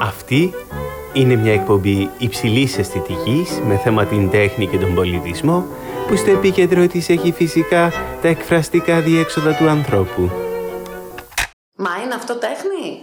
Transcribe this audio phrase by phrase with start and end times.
[0.00, 0.54] Αυτή
[1.12, 5.66] είναι μια εκπομπή υψηλής αισθητικής με θέμα την τέχνη και τον πολιτισμό
[6.08, 10.30] που στο επίκεντρο της έχει φυσικά τα εκφραστικά διέξοδα του ανθρώπου.
[11.76, 13.02] Μα είναι αυτό τέχνη;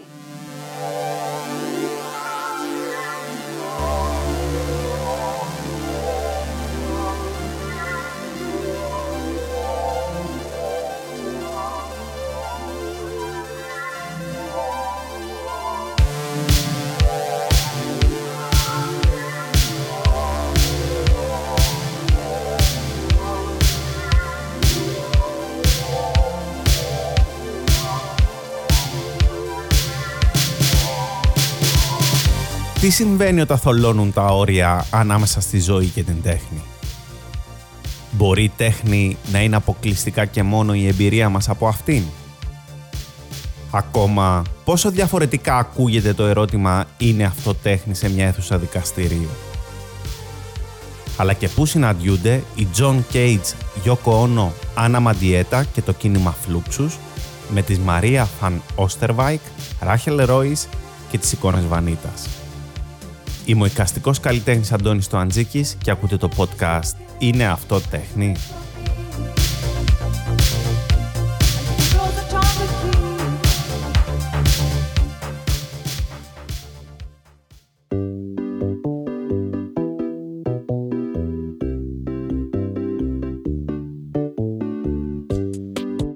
[32.86, 36.62] Τι συμβαίνει όταν θολώνουν τα όρια ανάμεσα στη ζωή και την τέχνη;
[38.12, 42.04] Μπορεί η τέχνη να είναι αποκλειστικά και μόνο η εμπειρία μας από αυτήν;
[43.72, 49.30] Ακόμα, πόσο διαφορετικά ακούγεται το ερώτημα «Είναι αυτό τέχνη» σε μια αίθουσα δικαστηρίου;
[51.18, 53.54] Αλλά και πού συναντιούνται οι John Cage,
[53.86, 56.92] Yoko Ono, Άννα Μαντιέτα και το κίνημα Fluxus
[57.54, 59.42] με τις Μαρία Φαν Όστερβάικ,
[59.80, 60.68] Ράχελ Ρόις
[61.12, 62.28] και τις εικόνες Βανίτας.
[63.46, 68.36] Είμαι ο οικαστικός καλλιτέχνης Αντώνης Τοαντζίκης και ακούτε το podcast «Είναι αυτό τέχνη»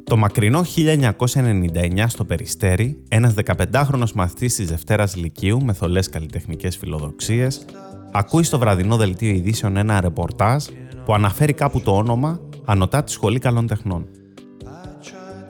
[0.10, 7.66] Το μακρινό 1999 στο Περιστέρι, ένας 15χρονος μαθητής της Δευτέρας Λυκείου με θολές καλλιτεχνικές φιλοδοξίες,
[8.12, 10.66] ακούει στο βραδινό δελτίο ειδήσεων ένα ρεπορτάζ
[11.06, 14.06] που αναφέρει κάπου το όνομα Ανωτά τη Σχολή Καλών Τεχνών.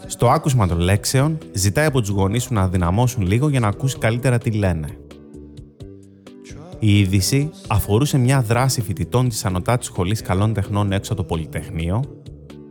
[0.06, 3.98] Στο άκουσμα των λέξεων, ζητάει από τους γονείς του να δυναμώσουν λίγο για να ακούσει
[3.98, 4.88] καλύτερα τι λένε.
[6.80, 11.28] Η είδηση αφορούσε μια δράση φοιτητών της Ανωτά της Σχολής Καλών Τεχνών έξω από το
[11.28, 12.04] Πολυτεχνείο,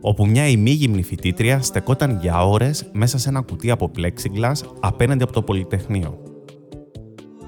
[0.01, 5.33] όπου μια ημίγυμνη φοιτήτρια στεκόταν για ώρες μέσα σε ένα κουτί από πλέξιγκλας απέναντι από
[5.33, 6.17] το Πολυτεχνείο.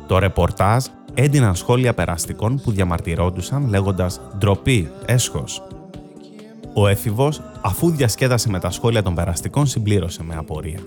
[0.07, 5.63] Το ρεπορτάζ έντυναν σχόλια περαστικών που διαμαρτυρόντουσαν λέγοντας «ντροπή, έσχος».
[6.73, 10.79] Ο έφηβος, αφού διασκέδασε με τα σχόλια των περαστικών, συμπλήρωσε με απορία.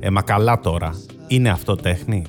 [0.00, 0.94] «Ε, μα καλά τώρα,
[1.26, 2.24] είναι αυτό τέχνη»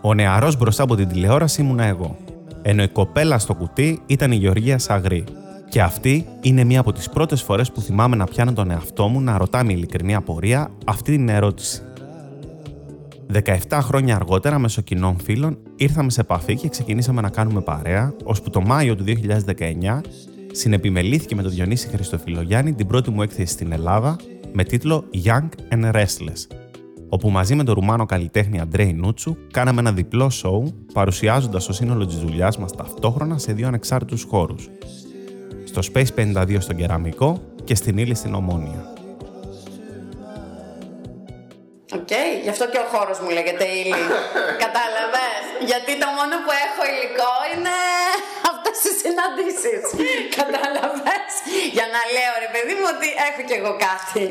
[0.00, 2.16] Ο νεαρός μπροστά από την τηλεόραση ήμουνα εγώ,
[2.62, 5.24] ενώ η κοπέλα στο κουτί ήταν η Γεωργία Σαγρή,
[5.68, 9.20] και αυτή είναι μία από τις πρώτες φορές που θυμάμαι να πιάνω τον εαυτό μου
[9.20, 11.82] να ρωτά με ειλικρινή απορία αυτή την ερώτηση.
[13.68, 18.50] 17 χρόνια αργότερα, μέσω κοινών φίλων, ήρθαμε σε επαφή και ξεκινήσαμε να κάνουμε παρέα, ώσπου
[18.50, 20.00] το Μάιο του 2019
[20.52, 24.16] συνεπιμελήθηκε με τον Διονύση Χριστοφιλογιάννη την πρώτη μου έκθεση στην Ελλάδα
[24.52, 26.56] με τίτλο Young and Restless,
[27.08, 32.06] όπου μαζί με τον Ρουμάνο καλλιτέχνη Αντρέι Νούτσου κάναμε ένα διπλό σοου παρουσιάζοντας το σύνολο
[32.06, 34.68] της δουλειάς μας ταυτόχρονα σε δύο ανεξάρτητους χώρους,
[35.70, 37.30] στο Space 52 στον Κεραμικό
[37.64, 38.80] και στην Ύλη στην Ομόνια.
[41.98, 44.02] OK, okay, γι' αυτό και ο χώρος μου λέγεται Ύλη.
[44.64, 47.76] Κατάλαβες; Γιατί το μόνο που έχω υλικό είναι
[48.50, 49.82] αυτές οι συναντήσεις.
[50.38, 51.32] Κατάλαβες;
[51.76, 54.24] Για να λέω ρε παιδί μου ότι έχω κι εγώ κάτι.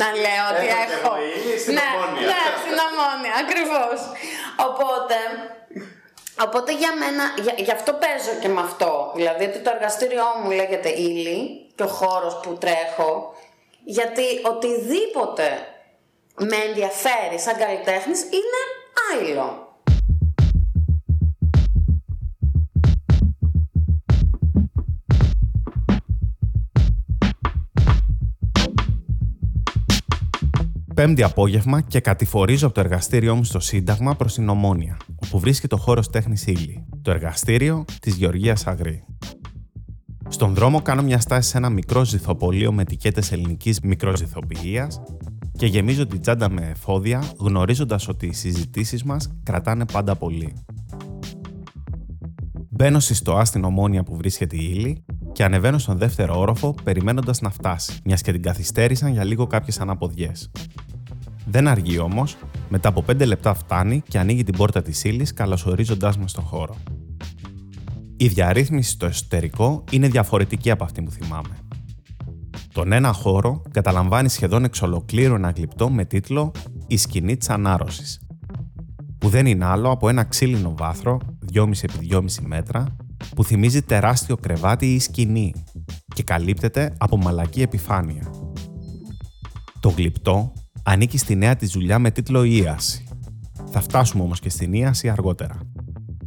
[0.00, 1.12] Να λέω ότι έχω.
[1.62, 1.88] Στην ναι,
[2.30, 3.98] ναι, στην Ομόνια, ακριβώς.
[4.68, 5.16] Οπότε
[6.40, 9.12] Οπότε για μένα, για, γι' αυτό παίζω και με αυτό.
[9.14, 13.34] Δηλαδή ότι το εργαστήριό μου λέγεται ύλη και ο χώρος που τρέχω.
[13.84, 15.68] Γιατί οτιδήποτε
[16.36, 18.60] με ενδιαφέρει σαν καλλιτέχνης είναι
[19.12, 19.63] άειλο.
[30.94, 35.74] Πέμπτη απόγευμα και κατηφορίζω από το εργαστήριό μου στο Σύνταγμα προς την Ομόνια, όπου βρίσκεται
[35.74, 39.04] ο χώρος τέχνης ύλη, το εργαστήριο της Γεωργίας Αγρή.
[40.28, 45.02] Στον δρόμο κάνω μια στάση σε ένα μικρό ζυθοπολείο με ετικέτες ελληνικής μικροζυθοποιίας
[45.52, 50.52] και γεμίζω την τσάντα με εφόδια, γνωρίζοντας ότι οι συζητήσεις μας κρατάνε πάντα πολύ.
[52.76, 57.40] Μπαίνω στη στοά στην Ομόνια που βρίσκεται η ύλη και ανεβαίνω στον δεύτερο όροφο περιμένοντας
[57.40, 60.50] να φτάσει, μιας και την καθυστέρησαν για λίγο κάποιες αναποδιές.
[61.46, 62.36] Δεν αργεί όμως,
[62.68, 66.76] μετά από 5 λεπτά φτάνει και ανοίγει την πόρτα της ύλης, καλωσορίζοντάς μας στον χώρο.
[68.16, 71.58] Η διαρρύθμιση στο εσωτερικό είναι διαφορετική από αυτή που θυμάμαι.
[72.72, 76.52] Τον ένα χώρο καταλαμβάνει σχεδόν εξ ολοκλήρου ένα γλυπτό με τίτλο
[76.86, 78.23] «Η σκηνή της ανάρρωσης»,
[79.24, 81.20] που δεν είναι άλλο από ένα ξύλινο βάθρο
[81.52, 82.96] 2,5x2,5 μέτρα
[83.34, 85.54] που θυμίζει τεράστιο κρεβάτι ή σκηνή
[86.14, 88.30] και καλύπτεται από μαλακή επιφάνεια.
[89.80, 93.06] Το γλυπτό ανήκει στη νέα της δουλειά με τίτλο «Ίαση».
[93.70, 95.58] Θα φτάσουμε όμως και στην ίαση αργότερα.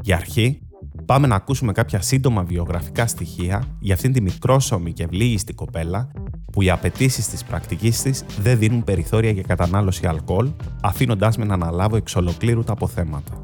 [0.01, 0.59] Για αρχή,
[1.05, 6.11] πάμε να ακούσουμε κάποια σύντομα βιογραφικά στοιχεία για αυτήν τη μικρόσωμη και ευλίγιστη κοπέλα
[6.51, 10.49] που οι απαιτήσεις της πρακτικής της δεν δίνουν περιθώρια για κατανάλωση αλκοόλ,
[10.81, 13.41] αφήνοντάς με να αναλάβω εξ ολοκλήρου τα αποθέματα.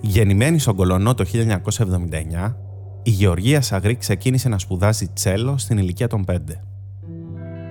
[0.00, 2.56] Γεννημένης στον Κολονό το 1979,
[3.02, 6.36] η Γεωργία Σαγρή ξεκίνησε να σπουδάζει τσέλο στην ηλικία των 5.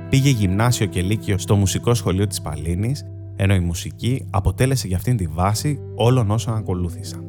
[0.10, 3.06] Πήγε γυμνάσιο και λύκειο στο μουσικό σχολείο της Παλίνης,
[3.36, 7.24] ενώ η μουσική αποτέλεσε για αυτήν τη βάση όλων όσων ακολούθησαν.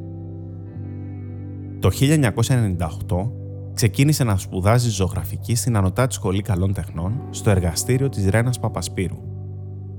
[1.79, 3.31] Το 1998
[3.75, 9.19] ξεκίνησε να σπουδάζει ζωγραφική στην Ανωτάτη Σχολή Καλών Τεχνών στο εργαστήριο της Ρένας Παπασπύρου.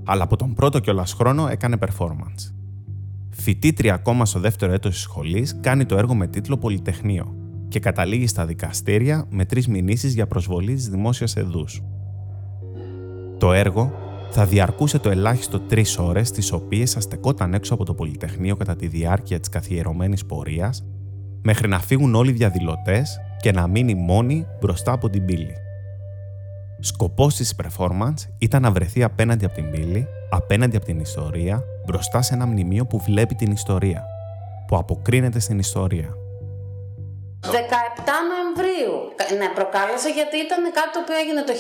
[0.06, 2.54] Αλλά από τον πρώτο κιόλας χρόνο έκανε performance.
[3.30, 7.43] Φοιτήτρια ακόμα στο δεύτερο έτος της σχολής κάνει το έργο με τίτλο Πολυτεχνείο
[7.74, 11.84] και καταλήγει στα δικαστήρια με τρεις μηνύσεις για προσβολή της δημόσιας εδούς.
[13.38, 13.92] Το έργο
[14.30, 18.76] θα διαρκούσε το ελάχιστο τρεις ώρες, τις οποίες θα στεκόταν έξω από το Πολυτεχνείο κατά
[18.76, 20.86] τη διάρκεια της καθιερωμένης πορείας,
[21.42, 25.56] μέχρι να φύγουν όλοι οι διαδηλωτές και να μείνει μόνη μπροστά από την πύλη.
[26.80, 32.22] Σκοπός της performance ήταν να βρεθεί απέναντι από την πύλη, απέναντι από την ιστορία, μπροστά
[32.22, 34.04] σε ένα μνημείο που βλέπει την ιστορία,
[34.68, 36.23] που αποκρίνεται στην ιστορία.
[37.44, 37.56] 17
[38.30, 39.16] Νοεμβρίου.
[39.38, 41.58] Ναι, προκάλεσε γιατί ήταν κάτι το οποίο έγινε το 1999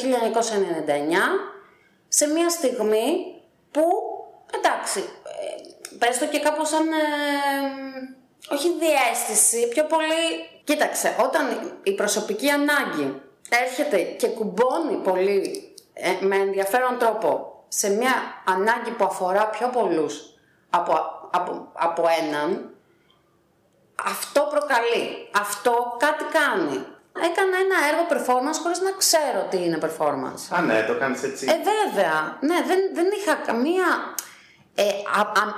[2.08, 3.08] σε μια στιγμή
[3.72, 3.84] που,
[4.58, 6.96] εντάξει, ε, πες το και κάπως σαν, ε,
[8.54, 10.52] όχι διέστηση, πιο πολύ...
[10.64, 18.14] Κοίταξε, όταν η προσωπική ανάγκη έρχεται και κουμπώνει πολύ ε, με ενδιαφέρον τρόπο σε μια
[18.46, 20.34] ανάγκη που αφορά πιο πολλούς
[20.70, 20.94] από,
[21.32, 22.73] από, από έναν,
[24.12, 25.06] αυτό προκαλεί.
[25.44, 25.74] Αυτό
[26.06, 26.78] κάτι κάνει.
[27.28, 30.44] Έκανα ένα έργο performance χωρίς να ξέρω τι είναι performance.
[30.56, 31.46] Α, ναι, το κάνεις έτσι.
[31.50, 32.38] Ε, βέβαια.
[32.40, 33.88] Ναι, δεν, δεν είχα καμία...
[34.76, 34.84] Ε,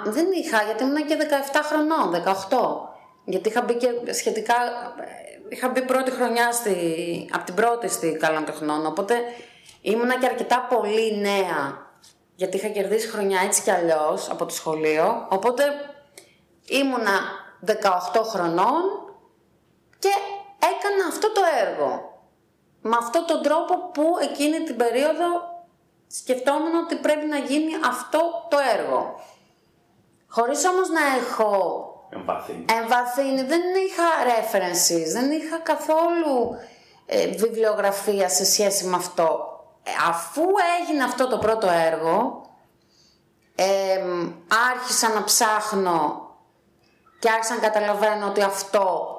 [0.04, 1.18] δεν είχα, γιατί ήμουν και
[1.54, 2.58] 17 χρονών, 18.
[3.26, 4.56] Γιατί είχα μπει και σχετικά...
[5.00, 6.76] Ε, είχα μπει πρώτη χρονιά στη,
[7.34, 9.16] από την πρώτη στη Καλών Τεχνών, οπότε
[9.82, 11.84] ήμουνα και αρκετά πολύ νέα.
[12.36, 15.64] Γιατί είχα κερδίσει χρονιά έτσι κι αλλιώς από το σχολείο, οπότε
[16.66, 17.72] ήμουνα 18
[18.24, 18.84] χρονών
[20.00, 20.10] και
[20.60, 22.14] έκανα αυτό το έργο.
[22.82, 25.28] Με αυτόν τον τρόπο που εκείνη την περίοδο
[26.08, 29.20] σκεφτόμουν ότι πρέπει να γίνει αυτό το έργο.
[30.28, 36.58] Χωρίς όμως να έχω εμβαθύνει, εμβαθύνει δεν είχα references, δεν είχα καθόλου
[37.06, 39.60] ε, βιβλιογραφία σε σχέση με αυτό.
[39.84, 40.42] Ε, αφού
[40.82, 42.42] έγινε αυτό το πρώτο έργο,
[43.56, 44.04] ε,
[44.72, 46.25] άρχισα να ψάχνω
[47.20, 49.10] και άρχισα να καταλαβαίνω ότι αυτό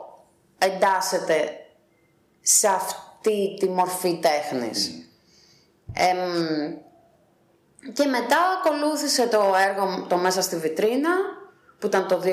[0.59, 1.67] εντάσσεται
[2.41, 4.91] σε αυτή τη μορφή τέχνης.
[7.93, 11.11] και μετά ακολούθησε το έργο το «Μέσα στη Βιτρίνα»
[11.79, 12.29] που ήταν το 2001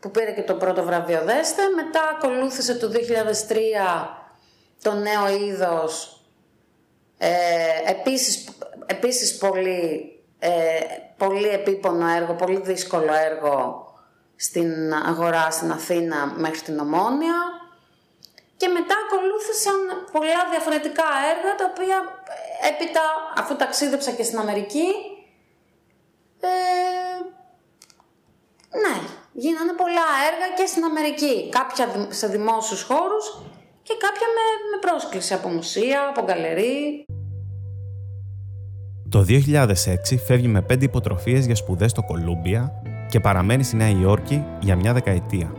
[0.00, 1.62] που πήρε και το πρώτο βραβείο Δέστε.
[1.74, 3.56] Μετά ακολούθησε το 2003
[4.82, 6.20] το νέο είδος
[7.18, 7.28] ε,
[7.86, 8.48] επίσης,
[8.86, 10.80] επίσης πολύ ε,
[11.16, 13.84] πολύ επίπονο έργο, πολύ δύσκολο έργο
[14.36, 17.34] στην αγορά στην Αθήνα μέχρι την Ομόνια.
[18.56, 19.74] Και μετά ακολούθησαν
[20.12, 21.04] πολλά διαφορετικά
[21.36, 21.96] έργα τα οποία
[22.62, 23.00] ε, έπειτα
[23.36, 24.88] αφού ταξίδεψα και στην Αμερική
[26.40, 26.48] ε,
[28.78, 29.00] ναι,
[29.32, 31.48] γίνανε πολλά έργα και στην Αμερική.
[31.48, 33.42] Κάποια σε δημόσιους χώρους
[33.82, 37.06] και κάποια με, με πρόσκληση από μουσεία, από γκαλερί
[39.08, 42.72] το 2006 φεύγει με πέντε υποτροφίες για σπουδές στο Κολούμπια
[43.10, 45.52] και παραμένει στη Νέα Υόρκη για μια δεκαετία.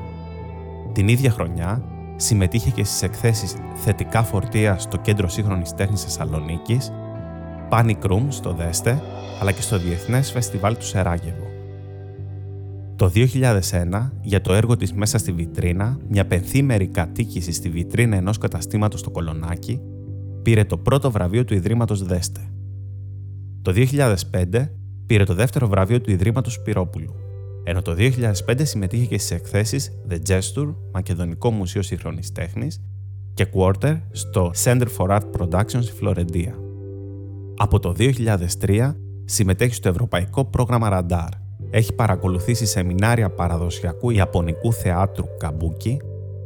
[0.92, 1.84] Την ίδια χρονιά
[2.16, 6.92] συμμετείχε και στις εκθέσεις «Θετικά φορτία» στο Κέντρο Σύγχρονης Τέχνης Θεσσαλονίκης,
[7.70, 9.01] «Panic Room» στο Δέστε,
[9.42, 11.46] αλλά και στο Διεθνές Φεστιβάλ του Σεράγεβο.
[12.96, 18.38] Το 2001, για το έργο της «Μέσα στη Βιτρίνα», μια πενθήμερη κατοίκηση στη βιτρίνα ενός
[18.38, 19.82] καταστήματος στο Κολονάκι,
[20.42, 22.51] πήρε το πρώτο βραβείο του Ιδρύματος Δέστε.
[23.67, 24.67] Το 2005
[25.05, 27.15] πήρε το δεύτερο βραβείο του Ιδρύματος Σπυρόπουλου,
[27.63, 32.81] ενώ το 2005 συμμετείχε και στις εκθέσεις The Gesture, Μακεδονικό Μουσείο Σύγχρονης Τέχνης
[33.33, 36.55] και Quarter στο Center for Art Productions στη Φλωρεντία.
[37.57, 38.93] Από το 2003
[39.25, 41.29] συμμετέχει στο Ευρωπαϊκό Πρόγραμμα Radar.
[41.69, 46.01] Έχει παρακολουθήσει σεμινάρια παραδοσιακού Ιαπωνικού θεάτρου Καμπούκι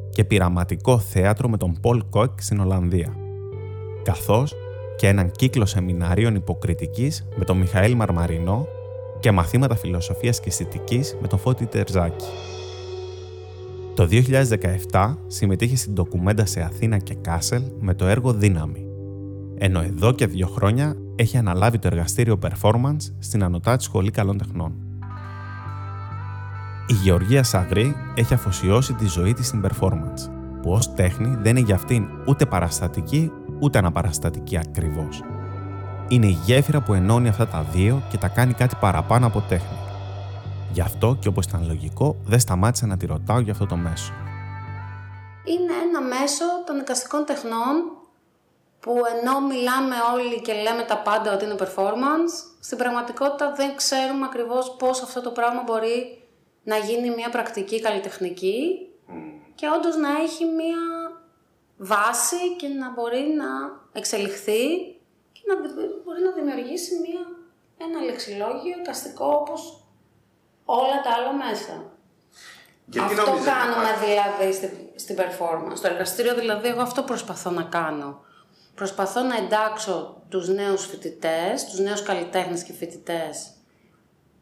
[0.09, 3.15] και πειραματικό θέατρο με τον Πολ Κόκ στην Ολλανδία.
[4.03, 4.55] Καθώς
[5.01, 8.67] και έναν κύκλο σεμινάριων υποκριτικής με τον Μιχαήλ Μαρμαρινό
[9.19, 12.25] και μαθήματα φιλοσοφίας και αισθητικής με τον Φώτη Τερζάκη.
[13.95, 14.07] Το
[14.91, 18.85] 2017 συμμετείχε στην ντοκουμέντα σε Αθήνα και Κάσελ με το έργο «Δύναμη»,
[19.57, 24.73] ενώ εδώ και δύο χρόνια έχει αναλάβει το εργαστήριο Performance στην Ανωτάτη Σχολή Καλών Τεχνών.
[26.87, 30.29] Η Γεωργία Σαγρή έχει αφοσιώσει τη ζωή της στην performance,
[30.61, 35.23] που ως τέχνη δεν είναι για αυτήν ούτε παραστατική ούτε αναπαραστατική ακριβώς.
[36.07, 39.77] Είναι η γέφυρα που ενώνει αυτά τα δύο και τα κάνει κάτι παραπάνω από τέχνη.
[40.71, 44.13] Γι' αυτό και όπως ήταν λογικό, δεν σταμάτησα να τη ρωτάω για αυτό το μέσο.
[45.43, 47.75] Είναι ένα μέσο των εικαστικών τεχνών
[48.79, 54.25] που ενώ μιλάμε όλοι και λέμε τα πάντα ότι είναι performance, στην πραγματικότητα δεν ξέρουμε
[54.25, 56.23] ακριβώς πώς αυτό το πράγμα μπορεί
[56.63, 58.59] να γίνει μια πρακτική καλλιτεχνική
[59.55, 60.81] και όντως να έχει μια
[61.83, 63.49] βάση και να μπορεί να
[63.91, 64.67] εξελιχθεί
[65.31, 65.55] και να
[66.03, 67.23] μπορεί να δημιουργήσει μια,
[67.77, 69.83] ένα λεξιλόγιο καστικό όπως
[70.65, 71.73] όλα τα άλλα μέσα.
[73.01, 75.75] αυτό κάνουμε δηλαδή στην, στην performance.
[75.75, 78.25] Στο εργαστήριο δηλαδή εγώ αυτό προσπαθώ να κάνω.
[78.75, 83.51] Προσπαθώ να εντάξω τους νέους φοιτητές, τους νέους καλλιτέχνες και φοιτητές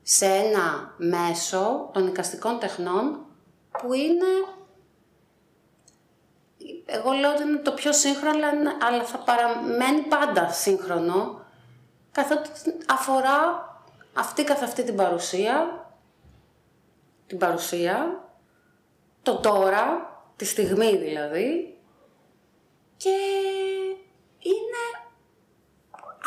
[0.02, 3.26] σε ένα μέσο των εικαστικών τεχνών
[3.72, 4.26] που είναι
[6.92, 8.46] εγώ λέω ότι είναι το πιο σύγχρονο
[8.88, 11.46] αλλά θα παραμένει πάντα σύγχρονο
[12.12, 12.50] καθότι
[12.88, 13.68] αφορά
[14.14, 15.84] αυτή καθ' αυτή την παρουσία
[17.28, 18.24] την παρουσία
[19.22, 19.84] το τώρα,
[20.36, 21.78] τη στιγμή δηλαδή
[22.98, 23.16] και
[24.40, 24.84] είναι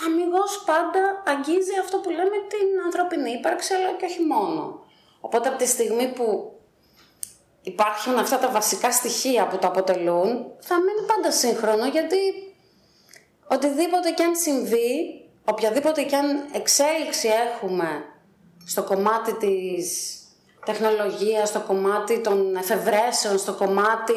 [0.07, 4.85] αμυγός πάντα αγγίζει αυτό που λέμε την ανθρώπινη ύπαρξη, αλλά και όχι μόνο.
[5.21, 6.51] Οπότε από τη στιγμή που
[7.62, 12.16] υπάρχουν αυτά τα βασικά στοιχεία που το αποτελούν, θα μείνει πάντα σύγχρονο, γιατί
[13.47, 18.04] οτιδήποτε και αν συμβεί, οποιαδήποτε και αν εξέλιξη έχουμε
[18.66, 20.16] στο κομμάτι της
[20.64, 24.14] τεχνολογίας, στο κομμάτι των εφευρέσεων, στο κομμάτι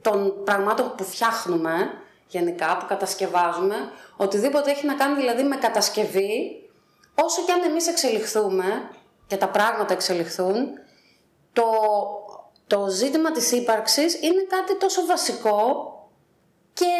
[0.00, 1.90] των πραγμάτων που φτιάχνουμε,
[2.26, 3.76] γενικά, που κατασκευάζουμε,
[4.16, 6.62] οτιδήποτε έχει να κάνει δηλαδή με κατασκευή,
[7.14, 8.90] όσο και αν εμείς εξελιχθούμε
[9.26, 10.68] και τα πράγματα εξελιχθούν,
[11.52, 11.64] το,
[12.70, 15.62] το ζήτημα της ύπαρξης είναι κάτι τόσο βασικό
[16.72, 16.92] και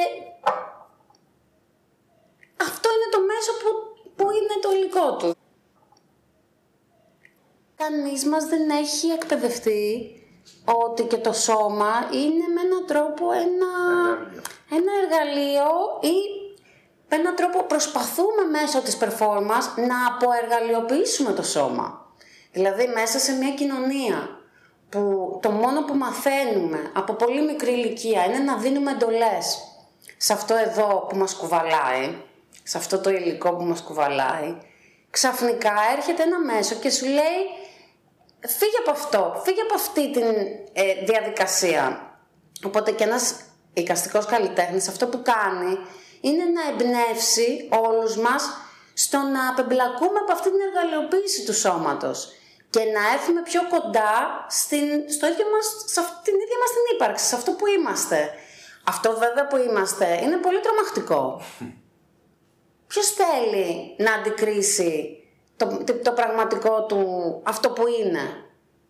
[2.57, 3.69] αυτό είναι το μέσο που,
[4.17, 5.35] που είναι το υλικό του.
[7.77, 10.15] Κανείς μας δεν έχει εκπαιδευτεί
[10.65, 13.73] ότι και το σώμα είναι με έναν τρόπο ένα,
[14.71, 15.69] ένα εργαλείο
[16.01, 16.17] ή
[17.09, 22.15] με έναν τρόπο προσπαθούμε μέσω της performance να αποεργαλειοποιήσουμε το σώμα.
[22.53, 24.40] Δηλαδή μέσα σε μια κοινωνία
[24.91, 29.59] που το μόνο που μαθαίνουμε από πολύ μικρή ηλικία είναι να δίνουμε εντολές
[30.17, 32.15] σε αυτό εδώ που μας κουβαλάει,
[32.63, 34.57] σε αυτό το υλικό που μας κουβαλάει,
[35.11, 37.41] ξαφνικά έρχεται ένα μέσο και σου λέει
[38.41, 40.21] φύγε από αυτό, φύγε από αυτή τη
[40.73, 42.15] ε, διαδικασία.
[42.65, 43.35] Οπότε και ένας
[43.73, 45.79] οικαστικός καλλιτέχνης αυτό που κάνει
[46.21, 48.57] είναι να εμπνεύσει όλους μας
[48.95, 52.33] στο να απεμπλακούμε από αυτή την εργαλειοποίηση του σώματος
[52.71, 56.85] και να έρθουμε πιο κοντά στην, στο ίδιο μας, σε αυτή την ίδια μας την
[56.95, 58.31] ύπαρξη, σε αυτό που είμαστε.
[58.85, 61.43] Αυτό βέβαια που είμαστε είναι πολύ τρομακτικό.
[62.87, 65.25] Ποιος θέλει να αντικρίσει
[65.57, 67.01] το, το, πραγματικό του,
[67.45, 68.25] αυτό που είναι;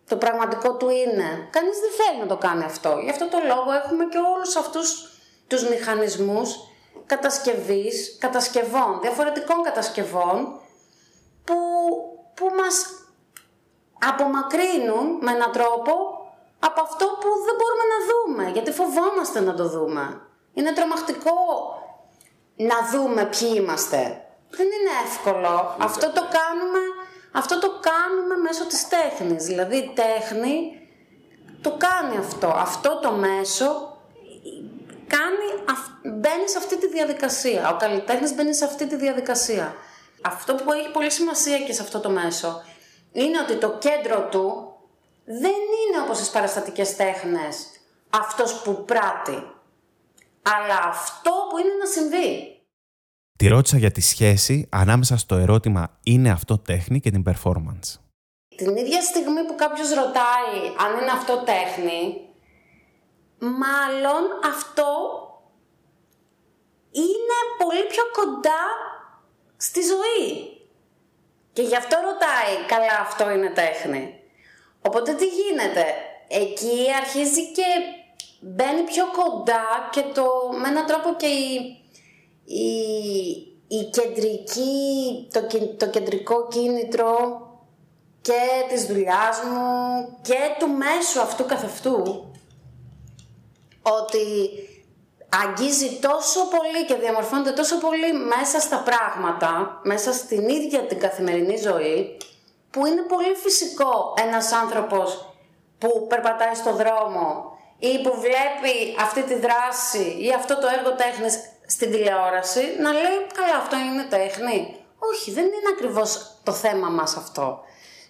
[0.07, 1.47] Το πραγματικό του είναι.
[1.49, 2.99] Κανείς δεν θέλει να το κάνει αυτό.
[3.03, 5.11] Γι' αυτό το λόγο έχουμε και όλους αυτούς
[5.47, 6.55] τους μηχανισμούς
[7.05, 10.59] κατασκευής, κατασκευών, διαφορετικών κατασκευών
[11.43, 11.55] που,
[12.33, 13.00] που μας
[14.09, 15.93] απομακρύνουν με έναν τρόπο
[16.59, 20.21] από αυτό που δεν μπορούμε να δούμε, γιατί φοβόμαστε να το δούμε.
[20.53, 21.39] Είναι τρομακτικό
[22.55, 24.25] να δούμε ποιοι είμαστε.
[24.49, 25.75] Δεν είναι εύκολο.
[25.79, 26.79] Αυτό το κάνουμε,
[27.31, 29.45] αυτό το κάνουμε μέσω της τέχνης.
[29.45, 30.55] Δηλαδή η τέχνη
[31.61, 32.47] το κάνει αυτό.
[32.47, 33.97] Αυτό το μέσο
[35.07, 35.47] κάνει,
[36.03, 37.71] μπαίνει σε αυτή τη διαδικασία.
[37.73, 39.75] Ο καλλιτέχνης μπαίνει σε αυτή τη διαδικασία.
[40.21, 42.63] Αυτό που έχει πολύ σημασία και σε αυτό το μέσο
[43.11, 44.73] είναι ότι το κέντρο του
[45.25, 47.67] δεν είναι όπως στις παραστατικές τέχνες
[48.09, 49.43] αυτός που πράττει,
[50.41, 52.59] αλλά αυτό που είναι να συμβεί.
[53.37, 57.99] Τη ρώτησα για τη σχέση ανάμεσα στο ερώτημα «Είναι αυτό τέχνη» και την performance.
[58.55, 62.29] Την ίδια στιγμή που κάποιος ρωτάει αν είναι αυτό τέχνη,
[63.39, 64.89] μάλλον αυτό
[66.91, 68.63] είναι πολύ πιο κοντά
[69.57, 70.60] στη ζωή.
[71.53, 74.19] Και γι' αυτό ρωτάει, καλά αυτό είναι τέχνη.
[74.81, 75.85] Οπότε τι γίνεται,
[76.27, 77.65] εκεί αρχίζει και
[78.39, 80.23] μπαίνει πιο κοντά και το,
[80.61, 81.77] με έναν τρόπο και η,
[82.45, 82.69] η,
[83.67, 87.15] η κεντρική, το, το κεντρικό κίνητρο
[88.21, 92.25] και της δουλειάς μου και του μέσου αυτού καθ' αυτού
[93.81, 94.19] ότι
[95.39, 101.57] αγγίζει τόσο πολύ και διαμορφώνεται τόσο πολύ μέσα στα πράγματα, μέσα στην ίδια την καθημερινή
[101.57, 102.17] ζωή,
[102.71, 105.35] που είναι πολύ φυσικό ένας άνθρωπος
[105.77, 111.39] που περπατάει στο δρόμο ή που βλέπει αυτή τη δράση ή αυτό το έργο τέχνης
[111.67, 114.75] στην τηλεόραση να λέει καλά αυτό είναι τέχνη.
[114.99, 117.59] Όχι, δεν είναι ακριβώς το θέμα μας αυτό.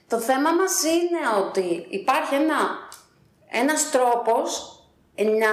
[0.07, 2.57] Το θέμα μας είναι ότι υπάρχει ένα,
[3.49, 4.75] ένας τρόπος
[5.15, 5.51] να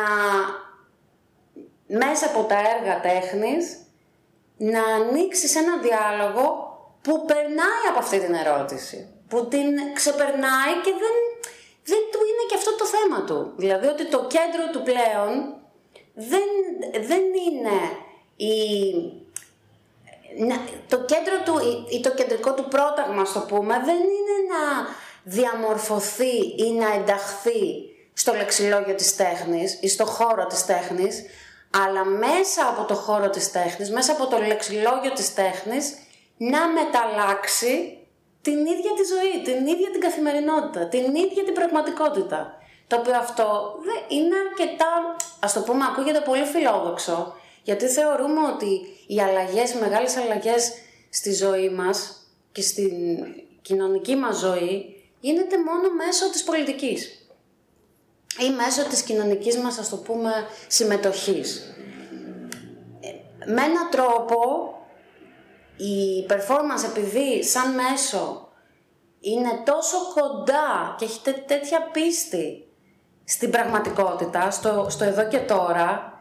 [1.88, 3.76] μέσα από τα έργα τέχνης
[4.56, 6.46] να ανοίξεις ένα διάλογο
[7.02, 9.08] που περνάει από αυτή την ερώτηση.
[9.28, 11.16] Που την ξεπερνάει και δεν,
[11.84, 13.52] δεν του είναι και αυτό το θέμα του.
[13.56, 15.56] Δηλαδή ότι το κέντρο του πλέον
[16.14, 16.48] δεν,
[17.06, 17.78] δεν είναι
[18.36, 18.54] η,
[20.88, 21.54] το κέντρο του
[21.90, 24.86] ή το κεντρικό του πρόταγμα, στο πούμε, δεν είναι να
[25.22, 27.62] διαμορφωθεί ή να ενταχθεί
[28.12, 31.24] στο λεξιλόγιο της τέχνης ή στο χώρο της τέχνης,
[31.70, 35.94] αλλά μέσα από το χώρο της τέχνης, μέσα από το λεξιλόγιο της τέχνης,
[36.36, 37.98] να μεταλλάξει
[38.42, 42.52] την ίδια τη ζωή, την ίδια την καθημερινότητα, την ίδια την πραγματικότητα.
[42.86, 43.74] Το οποίο αυτό
[44.08, 50.16] είναι αρκετά, ας το πούμε, ακούγεται πολύ φιλόδοξο, γιατί θεωρούμε ότι οι αλλαγές, οι μεγάλες
[50.16, 50.72] αλλαγές
[51.10, 52.92] στη ζωή μας και στην
[53.62, 57.17] κοινωνική μας ζωή γίνεται μόνο μέσω της πολιτικής
[58.38, 60.30] ή μέσω της κοινωνικής μας, ας το πούμε,
[60.66, 61.72] συμμετοχής.
[63.46, 64.72] Με έναν τρόπο,
[65.76, 68.48] η performance επειδή σαν μέσο
[69.20, 72.68] είναι τόσο κοντά και έχει τέτοια πίστη
[73.24, 76.12] στην πραγματικότητα, στο, στο εδώ και τώρα,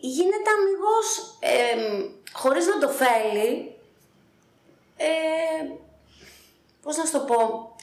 [0.00, 3.76] γίνεται αμυγός, ε, χωρίς να το θέλει,
[4.96, 5.06] ε,
[6.82, 7.75] πώς να σου το πω,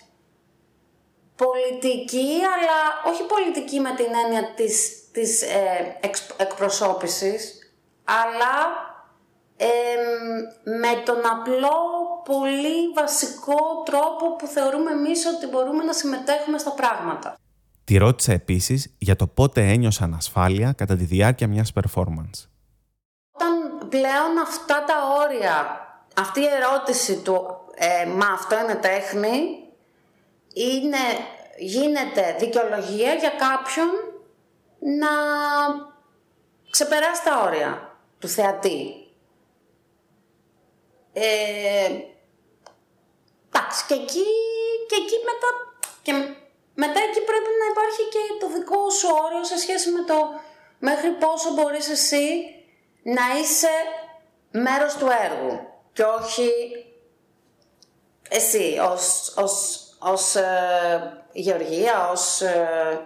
[1.36, 6.00] πολιτική, αλλά όχι πολιτική με την έννοια της, της ε,
[6.38, 7.58] εκπροσώπησης,
[8.04, 8.92] αλλά
[10.64, 11.78] με τον απλό,
[12.24, 17.38] πολύ βασικό τρόπο που θεωρούμε εμείς ότι μπορούμε να συμμετέχουμε στα πράγματα.
[17.84, 22.48] Τη ρώτησα επίσης για το πότε ένιωσα ανασφάλεια κατά τη διάρκεια μιας performance.
[23.32, 25.78] Όταν πλέον αυτά τα όρια,
[26.16, 29.64] αυτή η ερώτηση του ε, «Μα αυτό είναι τέχνη»
[30.54, 30.98] είναι,
[31.58, 33.90] γίνεται δικαιολογία για κάποιον
[34.80, 35.12] να
[36.70, 39.08] ξεπεράσει τα όρια του θεατή.
[41.14, 41.90] Ε,
[43.50, 44.26] εντάξει, και εκεί,
[44.88, 45.50] και εκεί μετά,
[46.02, 46.14] και
[46.74, 50.16] μετά εκεί πρέπει να υπάρχει και το δικό σου όριο σε σχέση με το
[50.80, 52.56] μέχρι πόσο μπορείς εσύ
[53.04, 53.74] να είσαι
[54.52, 55.60] μέρος του έργου
[55.94, 56.52] και όχι
[58.30, 63.00] εσύ ως, ως ως ε, γεωργία, ως ε,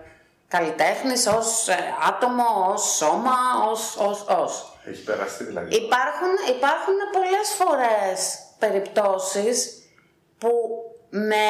[0.47, 3.37] καλλιτέχνης, ως ε, άτομο, ως σώμα,
[3.69, 4.77] ως, ως, ως.
[4.85, 5.75] Έχει περαστεί δηλαδή.
[5.75, 9.71] Υπάρχουν, υπάρχουν πολλές φορές περιπτώσεις
[10.37, 10.49] που
[11.09, 11.45] με,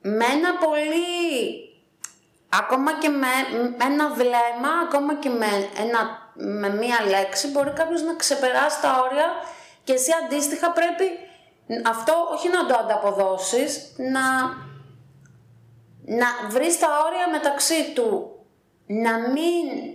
[0.00, 1.68] με ένα πολύ
[2.48, 3.26] ακόμα και με,
[3.84, 9.26] ένα βλέμμα, ακόμα και με, ένα, με μία λέξη μπορεί κάποιος να ξεπεράσει τα όρια
[9.84, 11.04] και εσύ αντίστοιχα πρέπει
[11.86, 14.20] αυτό όχι να το ανταποδώσεις, να,
[16.04, 18.34] να βρεις τα όρια μεταξύ του
[18.86, 19.94] να μην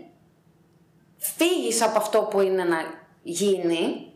[1.18, 2.78] φύγεις από αυτό που είναι να
[3.24, 4.14] γίνει,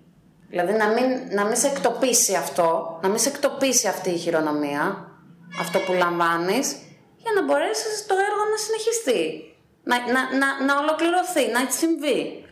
[0.49, 5.11] δηλαδή να μην, να μην σε εκτοπίσει αυτό, να μην σε εκτοπίσει αυτή η χειρονομία,
[5.59, 6.75] αυτό που λαμβάνεις,
[7.17, 9.43] για να μπορέσεις το έργο να συνεχιστεί,
[9.83, 12.43] να, να, να, να ολοκληρωθεί, να συμβεί.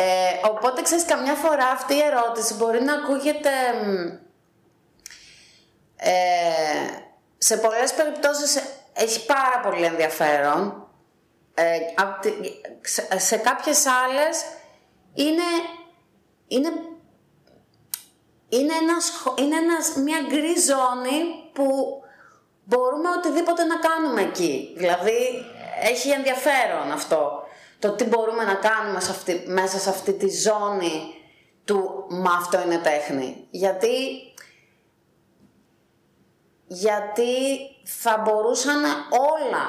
[0.00, 3.50] Ε, οπότε ξέρεις καμιά φορά αυτή η ερώτηση μπορεί να ακούγεται
[5.96, 6.10] ε,
[7.38, 8.62] σε πολλές περιπτώσεις
[8.94, 10.88] έχει πάρα πολύ ενδιαφέρον
[11.54, 11.78] ε,
[13.18, 14.44] σε κάποιες άλλες
[15.14, 15.48] είναι,
[16.48, 16.72] είναι,
[18.48, 22.00] είναι, ένας, είναι ένας, μια γκρι ζώνη που
[22.64, 24.74] μπορούμε οτιδήποτε να κάνουμε εκεί.
[24.76, 25.44] Δηλαδή
[25.82, 27.47] έχει ενδιαφέρον αυτό
[27.78, 31.14] το τι μπορούμε να κάνουμε σε αυτή, μέσα σε αυτή τη ζώνη
[31.64, 33.46] του «μα αυτό είναι τέχνη».
[33.50, 33.94] Γιατί,
[36.66, 37.34] γιατί
[37.84, 39.66] θα μπορούσαν όλα,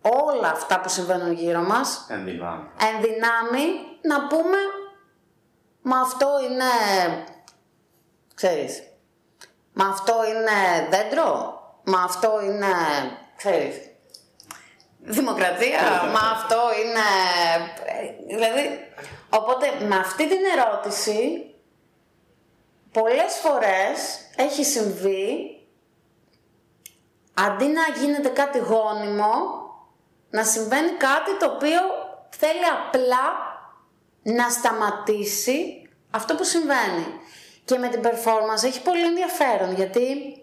[0.00, 2.06] όλα αυτά που συμβαίνουν γύρω μας,
[2.78, 3.64] εν δυνάμει,
[4.02, 4.56] να πούμε
[5.82, 6.64] «μα αυτό είναι,
[8.34, 8.82] ξέρεις,
[9.72, 12.66] μα αυτό είναι δέντρο, μα αυτό είναι,
[13.36, 13.91] ξέρεις,
[15.04, 15.80] Δημοκρατία,
[16.12, 17.06] μα αυτό είναι...
[18.26, 18.92] Δηλαδή,
[19.30, 21.46] οπότε με αυτή την ερώτηση
[22.92, 25.56] πολλές φορές έχει συμβεί
[27.34, 29.34] αντί να γίνεται κάτι γόνιμο,
[30.30, 31.80] να συμβαίνει κάτι το οποίο
[32.28, 33.50] θέλει απλά
[34.22, 37.06] να σταματήσει αυτό που συμβαίνει.
[37.64, 40.36] Και με την performance έχει πολύ ενδιαφέρον γιατί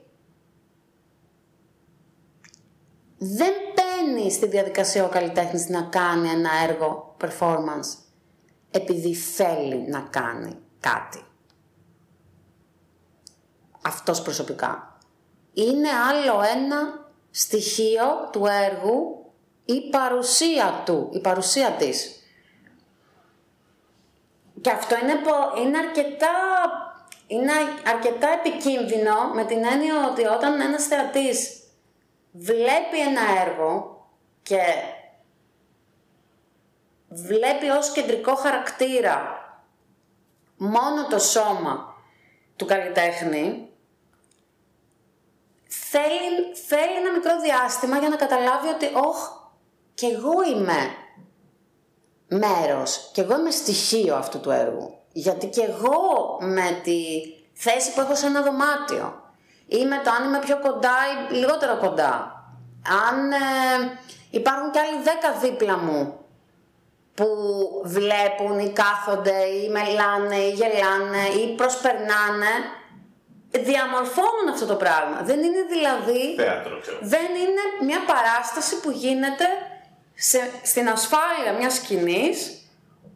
[3.18, 3.54] δεν
[4.00, 7.98] μπαίνει στη διαδικασία ο καλλιτέχνης να κάνει ένα έργο performance
[8.72, 11.24] επειδή θέλει να κάνει κάτι.
[13.82, 14.98] Αυτός προσωπικά.
[15.54, 19.32] Είναι άλλο ένα στοιχείο του έργου
[19.66, 22.24] η παρουσία του, η παρουσία της.
[24.62, 25.14] Και αυτό είναι,
[25.62, 26.28] είναι αρκετά
[27.28, 27.52] είναι
[27.88, 31.59] αρκετά επικίνδυνο με την έννοια ότι όταν ένας θεατής
[32.32, 34.06] βλέπει ένα έργο
[34.42, 34.62] και
[37.08, 39.40] βλέπει ως κεντρικό χαρακτήρα
[40.58, 41.96] μόνο το σώμα
[42.56, 43.70] του καλλιτέχνη,
[45.68, 49.30] θέλει, θέλει ένα μικρό διάστημα για να καταλάβει ότι «Ωχ,
[49.94, 50.96] και εγώ είμαι
[52.28, 54.98] μέρος, και εγώ είμαι στοιχείο αυτού του έργου».
[55.12, 57.02] Γιατί και εγώ με τη
[57.54, 59.19] θέση που έχω σε ένα δωμάτιο
[59.70, 62.44] ή με το αν είμαι πιο κοντά ή λιγότερο κοντά.
[63.08, 63.38] Αν ε,
[64.30, 66.20] υπάρχουν κι άλλοι δέκα δίπλα μου
[67.14, 67.28] που
[67.84, 72.54] βλέπουν ή κάθονται ή μελάνε ή γελάνε ή προσπερνάνε
[73.52, 75.22] διαμορφώνουν αυτό το πράγμα.
[75.24, 76.36] Δεν είναι δηλαδή...
[76.36, 76.98] Θέατρο, ξέρω.
[77.02, 79.46] Δεν είναι μια παράσταση που γίνεται
[80.16, 82.54] σε, στην ασφάλεια μιας σκηνής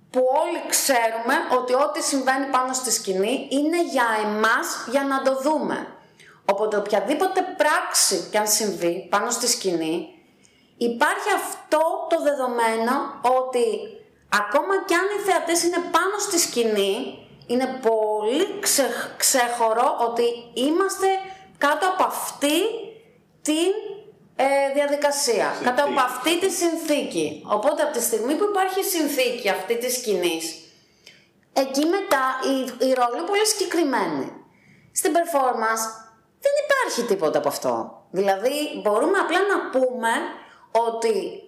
[0.09, 5.41] που όλοι ξέρουμε ότι ό,τι συμβαίνει πάνω στη σκηνή είναι για εμάς για να το
[5.41, 5.87] δούμε.
[6.45, 10.07] Οπότε οποιαδήποτε πράξη και αν συμβεί πάνω στη σκηνή
[10.77, 13.65] υπάρχει αυτό το δεδομένο ότι
[14.29, 21.07] ακόμα κι αν οι θεατές είναι πάνω στη σκηνή είναι πολύ ξε, ξέχωρο ότι είμαστε
[21.57, 22.57] κάτω από αυτή
[23.41, 23.71] την
[24.35, 25.45] ε, διαδικασία.
[25.45, 25.63] Συνθήκη.
[25.63, 27.43] Κατά από αυτή τη συνθήκη.
[27.47, 30.43] Οπότε από τη στιγμή που υπάρχει συνθήκη αυτή της σκηνής,
[31.53, 34.25] εκεί μετά η, η ρόλη είναι πολύ συγκεκριμένη.
[34.91, 36.02] Στην performance
[36.43, 38.03] δεν υπάρχει τίποτα από αυτό.
[38.11, 40.09] Δηλαδή μπορούμε απλά να πούμε
[40.87, 41.41] ότι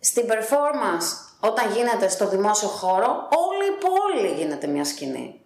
[0.00, 1.08] στην performance
[1.40, 5.40] όταν γίνεται στο δημόσιο χώρο όλη η πόλη γίνεται μια σκηνή.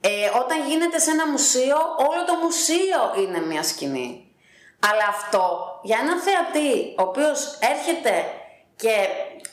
[0.00, 0.10] Ε,
[0.42, 1.76] όταν γίνεται σε ένα μουσείο
[2.08, 4.34] όλο το μουσείο είναι μια σκηνή.
[4.90, 5.44] Αλλά αυτό
[5.82, 8.24] για έναν θεατή ο οποίος έρχεται
[8.76, 8.94] και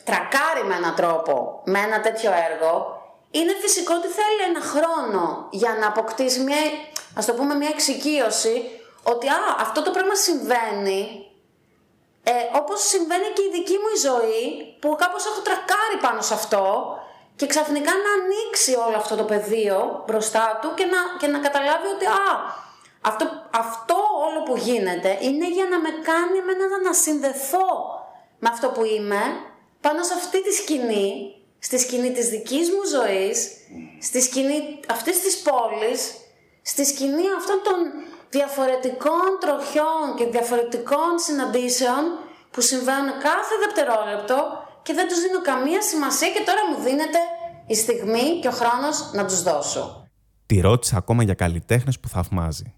[0.04, 3.00] τρακάρει με έναν τρόπο με ένα τέτοιο έργο
[3.30, 6.56] είναι φυσικό ότι θέλει ένα χρόνο για να αποκτήσει μια,
[7.14, 8.70] ας το πούμε, μια εξοικείωση
[9.02, 11.30] ότι α, αυτό το πράγμα συμβαίνει
[12.22, 16.34] ε, όπως συμβαίνει και η δική μου η ζωή που κάπως έχω τρακάρει πάνω σε
[16.34, 16.96] αυτό
[17.36, 21.86] και ξαφνικά να ανοίξει όλο αυτό το πεδίο μπροστά του και να, και να καταλάβει
[21.86, 22.32] ότι α,
[23.00, 23.96] αυτό, αυτό
[24.26, 27.68] όλο που γίνεται είναι για να με κάνει εμένα να συνδεθώ
[28.38, 29.22] με αυτό που είμαι
[29.80, 33.50] πάνω σε αυτή τη σκηνή, στη σκηνή της δικής μου ζωής,
[34.00, 36.14] στη σκηνή αυτής της πόλης,
[36.62, 37.78] στη σκηνή αυτών των
[38.30, 42.02] διαφορετικών τροχιών και διαφορετικών συναντήσεων
[42.50, 44.38] που συμβαίνουν κάθε δευτερόλεπτο
[44.82, 47.18] και δεν τους δίνω καμία σημασία και τώρα μου δίνεται
[47.66, 50.08] η στιγμή και ο χρόνος να τους δώσω.
[50.46, 52.74] Τη ρώτησα ακόμα για καλλιτέχνες που θαυμάζει.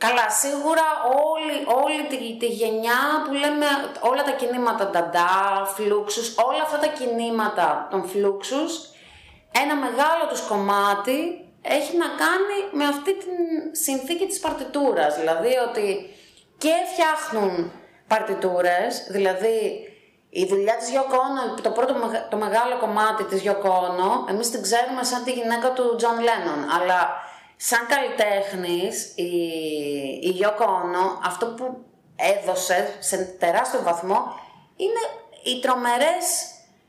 [0.00, 0.86] Καλά, σίγουρα
[1.30, 3.66] όλη, όλη τη, τη γενιά που λέμε
[4.00, 8.72] όλα τα κινήματα νταντά, φλούξους, όλα αυτά τα κινήματα των φλούξους,
[9.52, 13.26] ένα μεγάλο τους κομμάτι έχει να κάνει με αυτή τη
[13.76, 15.16] συνθήκη της παρτιτούρας.
[15.16, 16.10] Δηλαδή ότι
[16.58, 17.72] και φτιάχνουν
[18.06, 19.88] παρτιτούρες, δηλαδή
[20.30, 21.18] η δουλειά της Γιώκο
[21.62, 21.94] το πρώτο
[22.30, 23.94] το μεγάλο κομμάτι της Γιώκο
[24.28, 27.24] εμείς την ξέρουμε σαν τη γυναίκα του Τζον Λένον, αλλά
[27.56, 29.30] σαν καλλιτέχνης η,
[30.22, 30.66] η Yoko
[31.24, 31.84] αυτό που
[32.16, 34.34] έδωσε σε τεράστιο βαθμό
[34.76, 35.02] είναι
[35.44, 36.24] οι τρομερές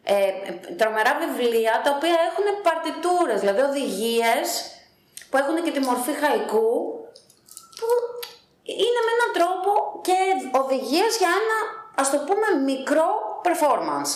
[0.09, 4.47] ε, τρομερά βιβλία τα οποία έχουν παρτιτούρες, δηλαδή οδηγίες
[5.29, 6.71] που έχουν και τη μορφή χαϊκού
[7.77, 7.87] που
[8.63, 10.17] είναι με έναν τρόπο και
[10.61, 11.57] οδηγίες για ένα
[11.95, 13.09] ας το πούμε μικρό
[13.47, 14.11] performance.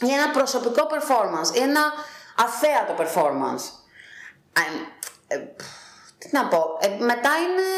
[0.00, 1.92] Για ένα προσωπικό performance ή ένα
[2.36, 3.64] αθέατο performance.
[5.28, 5.36] Ε,
[6.18, 7.68] τι να πω, ε, μετά είναι,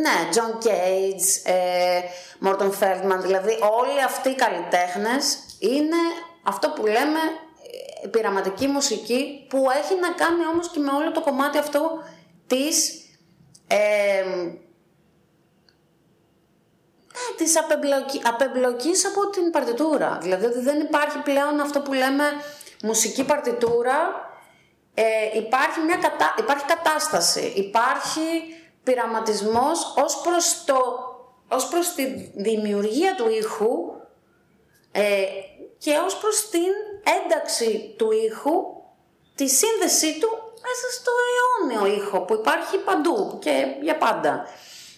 [0.00, 2.00] ναι, John Cage, ε,
[2.44, 5.96] Morton Feldman, δηλαδή όλοι αυτοί οι καλλιτέχνες είναι
[6.42, 7.20] αυτό που λέμε
[8.02, 12.02] ε, πειραματική μουσική που έχει να κάνει όμως και με όλο το κομμάτι αυτό
[12.46, 13.04] της
[13.66, 14.24] ε,
[17.36, 20.18] της απεμπλοκή, απεμπλοκής από την παρτιτούρα.
[20.20, 22.24] Δηλαδή ότι δεν υπάρχει πλέον αυτό που λέμε
[22.82, 24.28] μουσική παρτιτούρα
[24.94, 26.34] ε, υπάρχει, μια κατα...
[26.38, 28.20] υπάρχει κατάσταση, υπάρχει
[28.82, 30.76] πειραματισμός ως προς, το...
[31.48, 33.94] ως προς τη δημιουργία του ήχου
[34.92, 35.22] ε,
[35.84, 36.72] και ως προς την
[37.18, 38.52] ένταξη του ήχου,
[39.34, 40.28] τη σύνδεσή του
[40.62, 44.46] μέσα στο αιώνιο ήχο που υπάρχει παντού και για πάντα.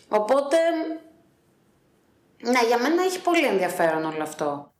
[0.08, 0.56] Οπότε,
[2.42, 4.70] ναι, για μένα έχει πολύ ενδιαφέρον όλο αυτό.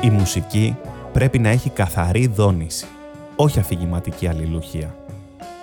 [0.00, 0.76] Η μουσική
[1.12, 2.86] πρέπει να έχει καθαρή δόνηση,
[3.42, 4.94] όχι αφηγηματική αλληλουχία.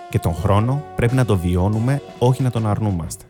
[0.10, 3.26] Και τον χρόνο πρέπει να το βιώνουμε, όχι να τον αρνούμαστε.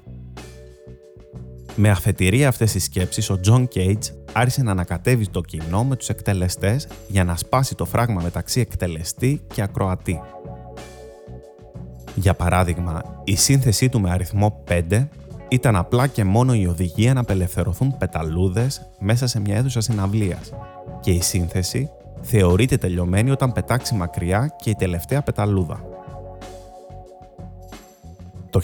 [1.75, 6.10] Με αφετηρία αυτές τις σκέψεις, ο Τζον Κέιτζ άρχισε να ανακατεύει το κοινό με τους
[6.10, 10.21] εκτελεστές για να σπάσει το φράγμα μεταξύ εκτελεστή και ακροατή.
[12.15, 15.07] Για παράδειγμα, η σύνθεσή του με αριθμό 5
[15.47, 20.51] ήταν απλά και μόνο η οδηγία να απελευθερωθούν πεταλούδες μέσα σε μια αίθουσα συναυλίας
[20.99, 21.89] και η σύνθεση
[22.21, 25.84] θεωρείται τελειωμένη όταν πετάξει μακριά και η τελευταία πεταλούδα.
[28.49, 28.62] Το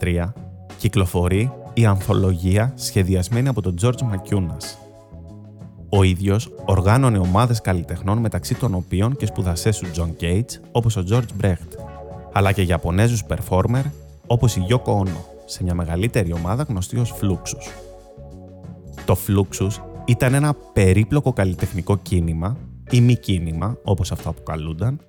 [0.00, 0.32] 1963
[0.76, 4.78] κυκλοφορεί η ανθολογία σχεδιασμένη από τον George Μακιούνας.
[5.88, 11.04] Ο ίδιος οργάνωνε ομάδες καλλιτεχνών μεταξύ των οποίων και σπουδασές του John Cage όπως ο
[11.10, 11.78] George Brecht,
[12.32, 13.82] αλλά και Ιαπωνέζους performer
[14.26, 17.70] όπως η Yoko Ono, σε μια μεγαλύτερη ομάδα γνωστή ως Fluxus.
[19.04, 22.56] Το Fluxus ήταν ένα περίπλοκο καλλιτεχνικό κίνημα
[22.90, 25.00] ή μη κίνημα, όπως αυτό αποκαλούνταν,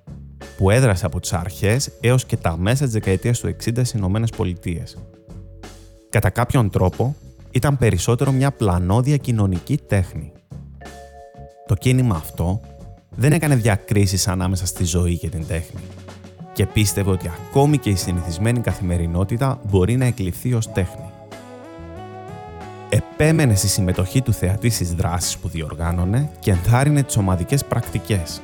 [0.56, 4.30] που έδρασε από τις αρχές έως και τα μέσα της δεκαετίας του 60 στις Ηνωμένες
[4.30, 4.96] Πολιτείες.
[6.10, 7.14] Κατά κάποιον τρόπο,
[7.50, 10.32] ήταν περισσότερο μια πλανόδια κοινωνική τέχνη.
[11.66, 12.60] Το κίνημα αυτό
[13.16, 15.80] δεν έκανε διακρίσεις ανάμεσα στη ζωή και την τέχνη
[16.52, 21.10] και πίστευε ότι ακόμη και η συνηθισμένη καθημερινότητα μπορεί να εκλειφθεί ως τέχνη
[22.88, 28.42] επέμενε στη συμμετοχή του θεατή στις δράσεις που διοργάνωνε και ενθάρρυνε τις ομαδικές πρακτικές.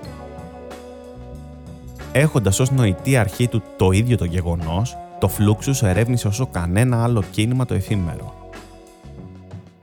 [2.13, 7.23] Έχοντας ως νοητή αρχή του το ίδιο το γεγονός, το Φλούξους ερεύνησε όσο κανένα άλλο
[7.31, 8.51] κίνημα το εφήμερο.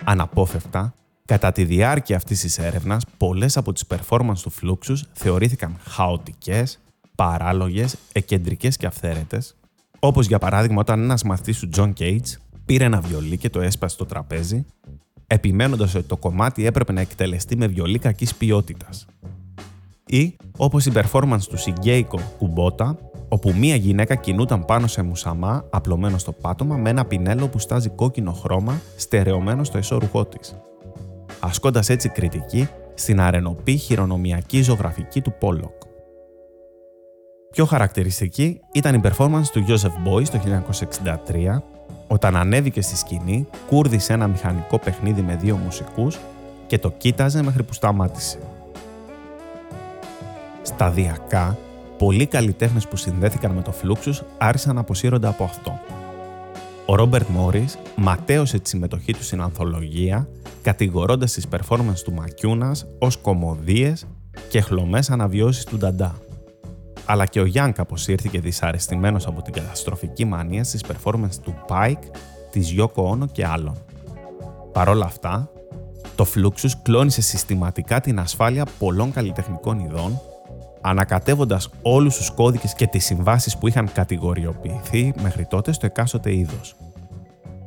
[0.03, 0.93] Αναπόφευκτα,
[1.25, 6.79] κατά τη διάρκεια αυτής της έρευνας, πολλές από τις performance του Φλούξους θεωρήθηκαν χαοτικές,
[7.15, 9.55] παράλογες, εκεντρικές και αυθαίρετες,
[9.99, 12.37] όπως για παράδειγμα όταν ένας μαθητής του John Cage
[12.69, 14.65] πήρε ένα βιολί και το έσπασε στο τραπέζι,
[15.27, 19.05] επιμένοντας ότι το κομμάτι έπρεπε να εκτελεστεί με βιολί κακής ποιότητας.
[20.05, 22.97] Ή όπως η performance του Σιγκέικο Κουμπότα,
[23.29, 27.89] όπου μία γυναίκα κινούταν πάνω σε μουσαμά απλωμένο στο πάτωμα με ένα πινέλο που στάζει
[27.89, 30.55] κόκκινο χρώμα στερεωμένο στο εσώρουχό της.
[31.39, 35.81] Ασκώντας έτσι κριτική στην αρενοπή χειρονομιακή ζωγραφική του Πόλοκ.
[37.51, 40.39] Πιο χαρακτηριστική ήταν η performance του Joseph Boyce το
[41.27, 41.78] 1963
[42.11, 46.17] όταν ανέβηκε στη σκηνή, κούρδισε ένα μηχανικό παιχνίδι με δύο μουσικούς
[46.67, 48.39] και το κοίταζε μέχρι που σταμάτησε.
[50.61, 51.57] Σταδιακά,
[51.97, 55.79] πολλοί καλλιτέχνες που συνδέθηκαν με το Φλούξους άρχισαν να αποσύρονται από αυτό.
[56.85, 60.27] Ο Ρόμπερτ Μόρις ματέωσε τη συμμετοχή του στην ανθολογία,
[60.61, 64.05] κατηγορώντας τις performance του Μακιούνας ως κομμωδίες
[64.49, 66.15] και χλωμές αναβιώσεις του Νταντά
[67.11, 72.03] αλλά και ο Γιάνκ αποσύρθηκε δυσαρεστημένος από την καταστροφική μανία στις performance του Pike,
[72.51, 73.75] της Yoko Ono και άλλων.
[74.71, 75.51] Παρ' όλα αυτά,
[76.15, 80.21] το Fluxus κλώνησε συστηματικά την ασφάλεια πολλών καλλιτεχνικών ειδών,
[80.81, 86.75] ανακατεύοντας όλους τους κώδικες και τις συμβάσεις που είχαν κατηγοριοποιηθεί μέχρι τότε στο εκάστοτε είδος.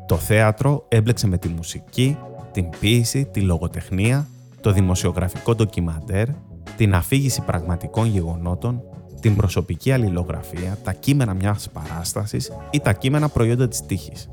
[0.07, 2.18] Το θέατρο έμπλεξε με τη μουσική,
[2.52, 4.26] την ποίηση, τη λογοτεχνία,
[4.61, 6.26] το δημοσιογραφικό ντοκιμαντέρ,
[6.76, 8.83] την αφήγηση πραγματικών γεγονότων,
[9.23, 14.29] την προσωπική αλληλογραφία, τα κείμενα μιας παράστασης ή τα κείμενα προϊόντα της τύχης.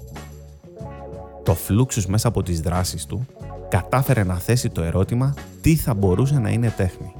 [1.44, 3.26] Το Φλούξους μέσα από τις δράσεις του
[3.70, 7.14] κατάφερε να θέσει το ερώτημα τι θα μπορούσε να είναι τέχνη.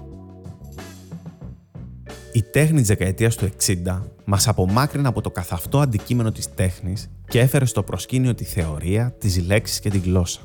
[2.34, 7.40] Η τέχνη της δεκαετίας του 60 μας απομάκρυνε από το καθαυτό αντικείμενο της τέχνης και
[7.40, 10.42] έφερε στο προσκήνιο τη θεωρία, τις λέξεις και τη γλώσσα.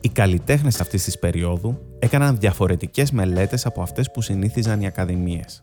[0.00, 5.62] Οι καλλιτέχνες αυτής της περίοδου έκαναν διαφορετικές μελέτες από αυτές που συνήθιζαν οι ακαδημίες.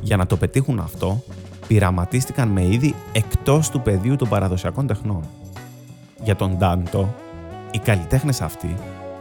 [0.00, 1.22] Για να το πετύχουν αυτό,
[1.66, 5.22] πειραματίστηκαν με είδη εκτός του πεδίου των παραδοσιακών τεχνών.
[6.22, 7.14] Για τον Ντάντο,
[7.70, 8.76] οι καλλιτέχνες αυτοί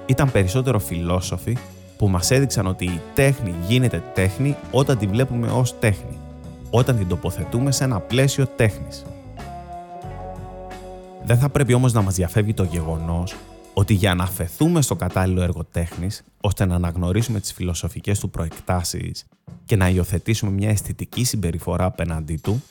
[0.06, 1.58] ήταν περισσότερο φιλόσοφοι
[1.98, 6.18] που μας έδειξαν ότι η τέχνη γίνεται τέχνη όταν τη βλέπουμε ως τέχνη,
[6.70, 9.06] όταν την τοποθετούμε σε ένα πλαίσιο τέχνης.
[11.24, 13.36] Δεν θα πρέπει όμως να μας διαφεύγει το γεγονός
[13.78, 19.26] ότι για να αφαιθούμε στο κατάλληλο έργο τέχνης, ώστε να αναγνωρίσουμε τις φιλοσοφικές του προεκτάσεις
[19.66, 22.64] και να υιοθετήσουμε μια αισθητική συμπεριφορά απέναντί του,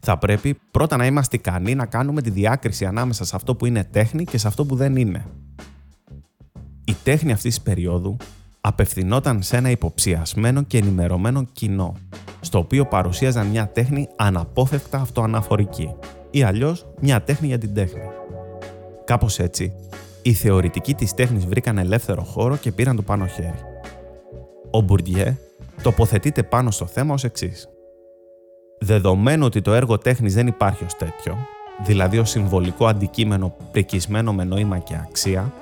[0.00, 3.84] θα πρέπει πρώτα να είμαστε ικανοί να κάνουμε τη διάκριση ανάμεσα σε αυτό που είναι
[3.84, 5.26] τέχνη και σε αυτό που δεν είναι.
[6.84, 8.16] Η τέχνη αυτής της περίοδου
[8.60, 11.94] απευθυνόταν σε ένα υποψιασμένο και ενημερωμένο κοινό,
[12.40, 15.94] στο οποίο παρουσίαζαν μια τέχνη αναπόφευκτα αυτοαναφορική
[16.30, 18.02] ή αλλιώς μια τέχνη για την τέχνη.
[19.04, 19.72] Κάπως έτσι,
[20.22, 23.58] οι θεωρητικοί της τέχνης βρήκαν ελεύθερο χώρο και πήραν το πάνω χέρι.
[24.70, 25.36] Ο Μπουρντιέ
[25.82, 27.68] τοποθετείται πάνω στο θέμα ως εξής.
[28.80, 31.36] Δεδομένου ότι το έργο τέχνης δεν υπάρχει ως τέτοιο,
[31.84, 35.52] δηλαδή ως συμβολικό αντικείμενο πρικισμένο με νόημα και αξία,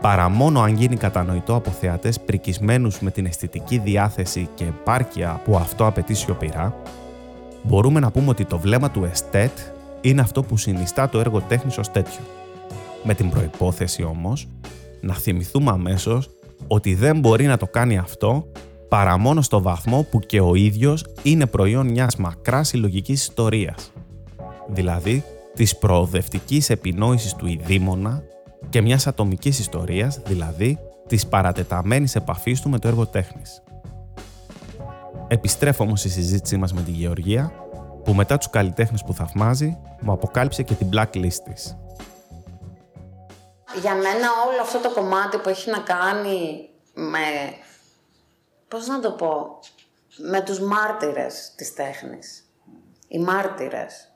[0.00, 5.56] παρά μόνο αν γίνει κατανοητό από θεατές πρικισμένους με την αισθητική διάθεση και επάρκεια που
[5.56, 6.74] αυτό απαιτεί σιωπηρά,
[7.62, 9.58] μπορούμε να πούμε ότι το βλέμμα του εστέτ
[10.00, 12.20] είναι αυτό που συνιστά το έργο τέχνης ως τέτοιο.
[13.04, 14.48] Με την προϋπόθεση όμως
[15.00, 16.30] να θυμηθούμε αμέσως
[16.66, 18.46] ότι δεν μπορεί να το κάνει αυτό
[18.88, 23.92] παρά μόνο στο βαθμό που και ο ίδιος είναι προϊόν μιας μακράς συλλογικής ιστορίας.
[24.68, 28.22] Δηλαδή, της προοδευτικής επινόησης του ειδήμονα
[28.68, 33.62] και μιας ατομικής ιστορίας, δηλαδή της παρατεταμένης επαφής του με το έργο τέχνης.
[35.28, 37.52] Επιστρέφω όμως στη συζήτησή μας με τη Γεωργία,
[38.04, 41.76] που μετά τους καλλιτέχνες που θαυμάζει, μου αποκάλυψε και την blacklist της.
[43.80, 47.54] Για μένα όλο αυτό το κομμάτι που έχει να κάνει με,
[48.68, 49.58] πώς να το πω,
[50.16, 52.42] με τους μάρτυρες της τέχνης.
[53.08, 54.08] Οι μάρτυρες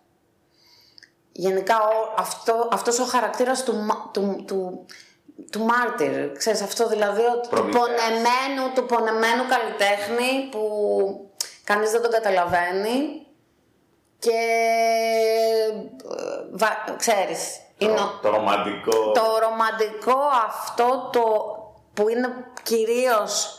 [1.32, 4.86] γενικά ο, αυτό, αυτός ο χαρακτήρας του, του, του,
[5.50, 10.60] του μάρτυρ, ξέρεις αυτό δηλαδή του πονεμένου, του πονεμένου καλλιτέχνη που
[11.64, 13.26] κανείς δεν τον καταλαβαίνει
[14.18, 14.40] και
[16.52, 19.12] βα, ξέρεις είναι το, ρομαντικό.
[19.12, 21.22] το ρομαντικό αυτό το
[21.94, 22.28] που είναι
[22.62, 23.56] κυρίως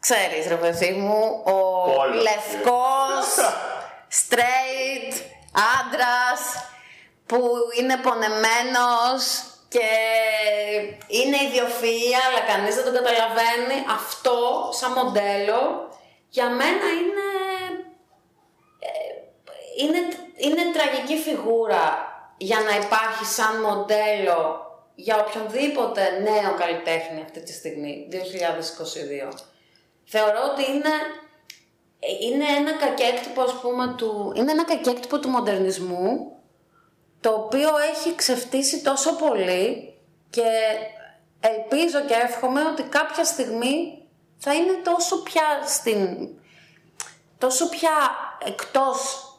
[0.00, 1.84] ξέρεις ρε παιδί μου ο
[2.14, 3.26] λευκός
[4.20, 5.14] straight
[5.80, 6.64] άντρας
[7.26, 9.88] που είναι πονεμένος και
[11.06, 13.84] είναι ιδιοφυΐα αλλά κανείς δεν τον καταλαβαίνει.
[13.90, 15.88] Αυτό σαν μοντέλο
[16.28, 17.28] για μένα είναι,
[18.78, 18.90] ε,
[19.82, 19.98] είναι,
[20.36, 21.84] είναι τραγική φιγούρα
[22.40, 28.08] για να υπάρχει σαν μοντέλο για οποιονδήποτε νέο καλλιτέχνη αυτή τη στιγμή,
[29.30, 29.32] 2022.
[30.04, 30.94] Θεωρώ ότι είναι
[32.20, 34.32] είναι ένα κακέκτυπο, ας πούμε, του...
[34.36, 36.32] Είναι ένα κακέκτυπο του μοντερνισμού,
[37.20, 39.94] το οποίο έχει ξεφτύσει τόσο πολύ
[40.30, 40.48] και
[41.40, 44.02] ελπίζω και εύχομαι ότι κάποια στιγμή
[44.36, 46.28] θα είναι τόσο πια στην...
[47.38, 47.90] τόσο πια
[48.44, 49.29] εκτός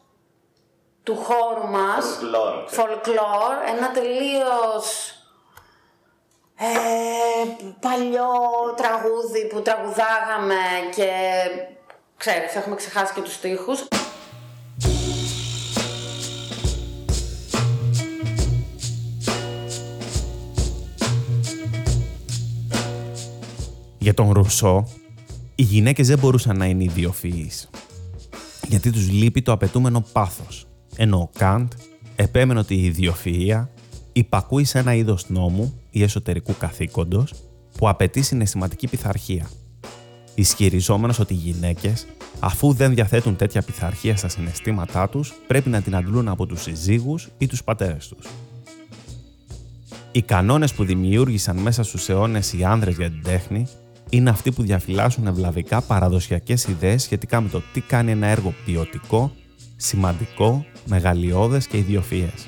[1.03, 2.19] του χώρου μας,
[2.75, 5.15] folklore, ένα τελείως
[6.55, 8.29] ε, παλιό
[8.75, 10.55] τραγούδι που τραγουδάγαμε
[10.95, 11.09] και
[12.17, 13.87] ξέρεις, έχουμε ξεχάσει και τους στίχους.
[23.97, 24.87] Για τον Ρουσό,
[25.55, 27.69] οι γυναίκες δεν μπορούσαν να είναι ιδιοφυείς,
[28.67, 31.71] γιατί τους λείπει το απαιτούμενο πάθος, ενώ ο Καντ
[32.15, 33.67] επέμενε ότι η ιδιοφυΐα
[34.13, 37.34] υπακούει σε ένα είδος νόμου ή εσωτερικού καθήκοντος
[37.77, 39.49] που απαιτεί συναισθηματική πειθαρχία–
[40.36, 42.06] ισχυριζόμενος ότι οι γυναίκες,
[42.39, 47.30] αφού δεν διαθέτουν τέτοια πειθαρχία στα συναισθήματά τους, πρέπει να την αντλούν από τους συζύγους
[47.38, 48.27] ή τους πατέρες τους.
[50.12, 53.67] Οι κανόνες που δημιούργησαν μέσα στους αιώνες οι άνδρες για την τέχνη
[54.10, 59.32] είναι αυτοί που διαφυλάσσουν ευλαβικά παραδοσιακές ιδέες σχετικά με το τι κάνει ένα έργο ποιοτικό,
[59.75, 62.46] σημαντικό, μεγαλειώδες και ιδιοφυές.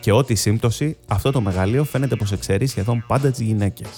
[0.00, 3.88] Και ό,τι σύμπτωση, αυτό το μεγαλείο φαίνεται πως εξαιρεί σχεδόν πάντα τις γυναίκες.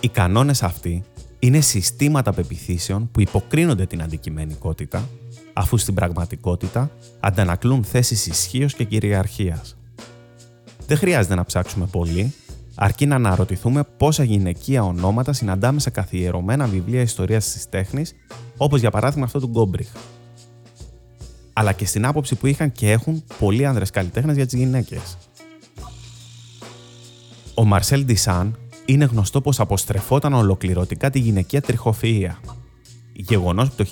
[0.00, 1.04] Οι κανόνες αυτοί
[1.38, 5.08] είναι συστήματα πεπιθήσεων που υποκρίνονται την αντικειμενικότητα,
[5.52, 9.76] αφού στην πραγματικότητα αντανακλούν θέσεις ισχύως και κυριαρχίας.
[10.86, 12.34] Δεν χρειάζεται να ψάξουμε πολύ,
[12.74, 18.14] αρκεί να αναρωτηθούμε πόσα γυναικεία ονόματα συναντάμε σε καθιερωμένα βιβλία ιστορίας της τέχνης,
[18.56, 19.88] όπως για παράδειγμα αυτό του Γκόμπριχ.
[21.58, 25.16] Αλλά και στην άποψη που είχαν και έχουν πολλοί άνδρες καλλιτέχνες για τις γυναίκες.
[27.54, 32.34] Ο Μαρσέλ Ντισάν είναι γνωστό πως αποστρεφόταν ολοκληρωτικά τη γυναικεία τριχοφυΐα.
[33.12, 33.84] Γεγονός που το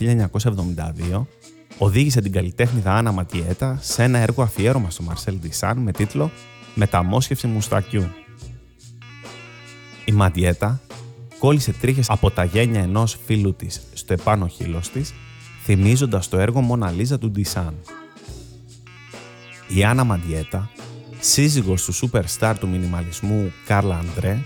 [1.12, 1.26] 1972
[1.78, 6.30] οδήγησε την καλλιτέχνηδα Άννα Ματιέτα σε ένα έργο αφιέρωμα στο Μαρσέλ Ντισάν με τίτλο
[6.74, 8.04] «Μεταμόσχευση μουστακιού».
[10.04, 10.80] Η Ματιέτα
[11.38, 15.14] κόλλησε τρίχες από τα γένια ενός φίλου της στο επάνω χείλος της,
[15.64, 17.74] θυμίζοντας το έργο Μοναλίζα του Ντισάν.
[19.68, 20.70] Η Άννα Μαντιέτα,
[21.20, 24.38] σύζυγος του σούπερ στάρ του μινιμαλισμού Κάρλα Αντρέ,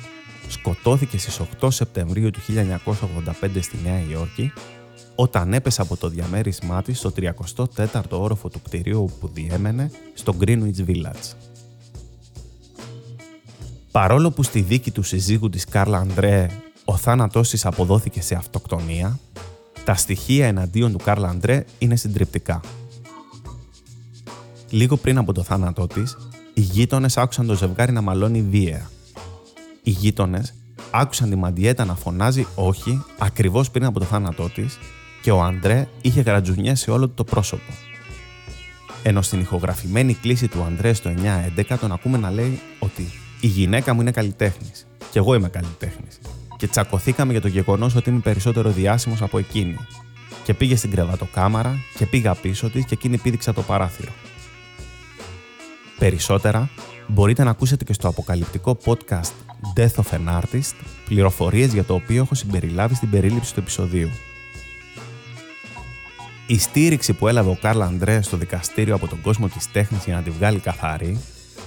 [0.49, 2.41] σκοτώθηκε στις 8 Σεπτεμβρίου του
[3.45, 4.53] 1985 στη Νέα Υόρκη
[5.15, 7.13] όταν έπεσε από το διαμέρισμά της στο
[7.77, 11.35] 34ο όροφο του κτηρίου που διέμενε στο Greenwich Village.
[13.91, 16.47] Παρόλο που στη δίκη του συζύγου της Καρλ Αντρέ
[16.85, 19.19] ο θάνατός της αποδόθηκε σε αυτοκτονία,
[19.89, 22.61] τα στοιχεία εναντίον του Κάρλ Αντρέ είναι συντριπτικά.
[24.71, 26.17] Λίγο πριν από το θάνατό της,
[26.55, 28.91] οι γείτονες άκουσαν το ζευγάρι να μαλώνει βία.
[29.83, 30.55] Οι γείτονες
[30.91, 34.79] άκουσαν τη Μαντιέτα να φωνάζει όχι ακριβώς πριν από το θάνατό της
[35.23, 37.73] και ο Αντρέ είχε γρατζουνιέ σε όλο το πρόσωπο.
[39.03, 41.15] Ενώ στην ηχογραφημένη κλίση του Αντρέ στο
[41.57, 43.03] 9-11 τον ακούμε να λέει ότι
[43.41, 46.19] η γυναίκα μου είναι καλλιτέχνης και εγώ είμαι καλλιτέχνης.
[46.59, 49.77] Και τσακωθήκαμε για το γεγονός ότι είμαι περισσότερο διάσημος από εκείνη.
[50.45, 54.13] Και πήγε στην κρεβατοκάμαρα και πήγα πίσω της και εκείνη πήδηξε το παράθυρο.
[55.99, 56.71] Περισσότερα
[57.07, 59.33] μπορείτε να ακούσετε και στο αποκαλυπτικό podcast
[59.77, 64.11] Death of an Artist, πληροφορίες για το οποίο έχω συμπεριλάβει στην περίληψη του επεισοδίου.
[66.47, 70.15] Η στήριξη που έλαβε ο Καρλ Αντρέ στο δικαστήριο από τον κόσμο της τέχνης για
[70.15, 71.21] να τη βγάλει καθαρή,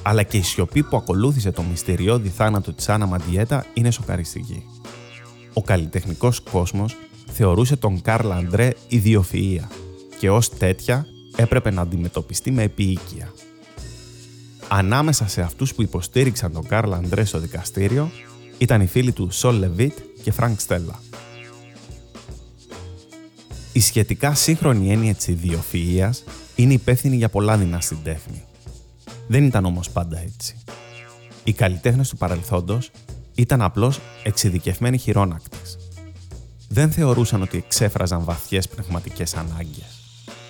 [0.03, 4.80] αλλά και η σιωπή που ακολούθησε το μυστηριώδη θάνατο της Άννα Μαντιέτα είναι σοκαριστική.
[5.53, 6.95] Ο καλλιτεχνικός κόσμος
[7.31, 9.67] θεωρούσε τον Καρλ Αντρέ ιδιοφυΐα
[10.19, 13.33] και ως τέτοια έπρεπε να αντιμετωπιστεί με επιείκεια.
[14.67, 18.11] Ανάμεσα σε αυτούς που υποστήριξαν τον Καρλ Αντρέ στο δικαστήριο
[18.57, 20.99] ήταν οι φίλοι του Σολ Λεβίτ και Φρανκ Στέλλα.
[23.73, 26.23] Η σχετικά σύγχρονη έννοια της ιδιοφυΐας
[26.55, 28.43] είναι υπεύθυνη για πολλά δεινά στην τέχνη.
[29.27, 30.55] Δεν ήταν όμως πάντα έτσι.
[31.43, 32.91] Οι καλλιτέχνες του παρελθόντος
[33.35, 35.77] ήταν απλώς εξειδικευμένοι χειρόνακτες.
[36.69, 40.01] Δεν θεωρούσαν ότι εξέφραζαν βαθιές πνευματικές ανάγκες.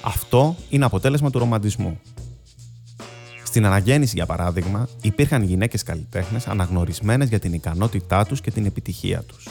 [0.02, 2.00] Αυτό είναι αποτέλεσμα του ρομαντισμού.
[3.44, 9.22] Στην αναγέννηση, για παράδειγμα, υπήρχαν γυναίκες καλλιτέχνες αναγνωρισμένες για την ικανότητά τους και την επιτυχία
[9.22, 9.48] τους.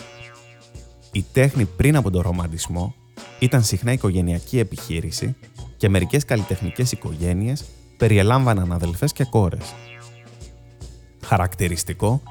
[1.13, 2.95] Η τέχνη πριν από τον ρομαντισμό
[3.39, 5.37] ήταν συχνά οικογενειακή επιχείρηση
[5.77, 7.65] και μερικές καλλιτεχνικές οικογένειες
[7.97, 9.75] περιελάμβαναν αδελφές και κόρες.
[11.25, 12.23] Χαρακτηριστικό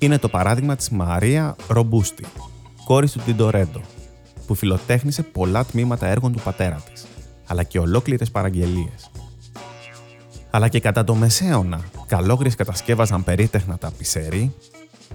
[0.00, 2.24] είναι το παράδειγμα της Μαρία Ρομπούστη,
[2.84, 3.80] κόρης του Τιντορέντο,
[4.46, 7.06] που φιλοτέχνησε πολλά τμήματα έργων του πατέρα της,
[7.46, 9.10] αλλά και ολόκληρες παραγγελίες
[10.50, 14.54] αλλά και κατά το μεσαίωνα, καλόγριες κατασκεύαζαν περίτεχνα τα πισερί,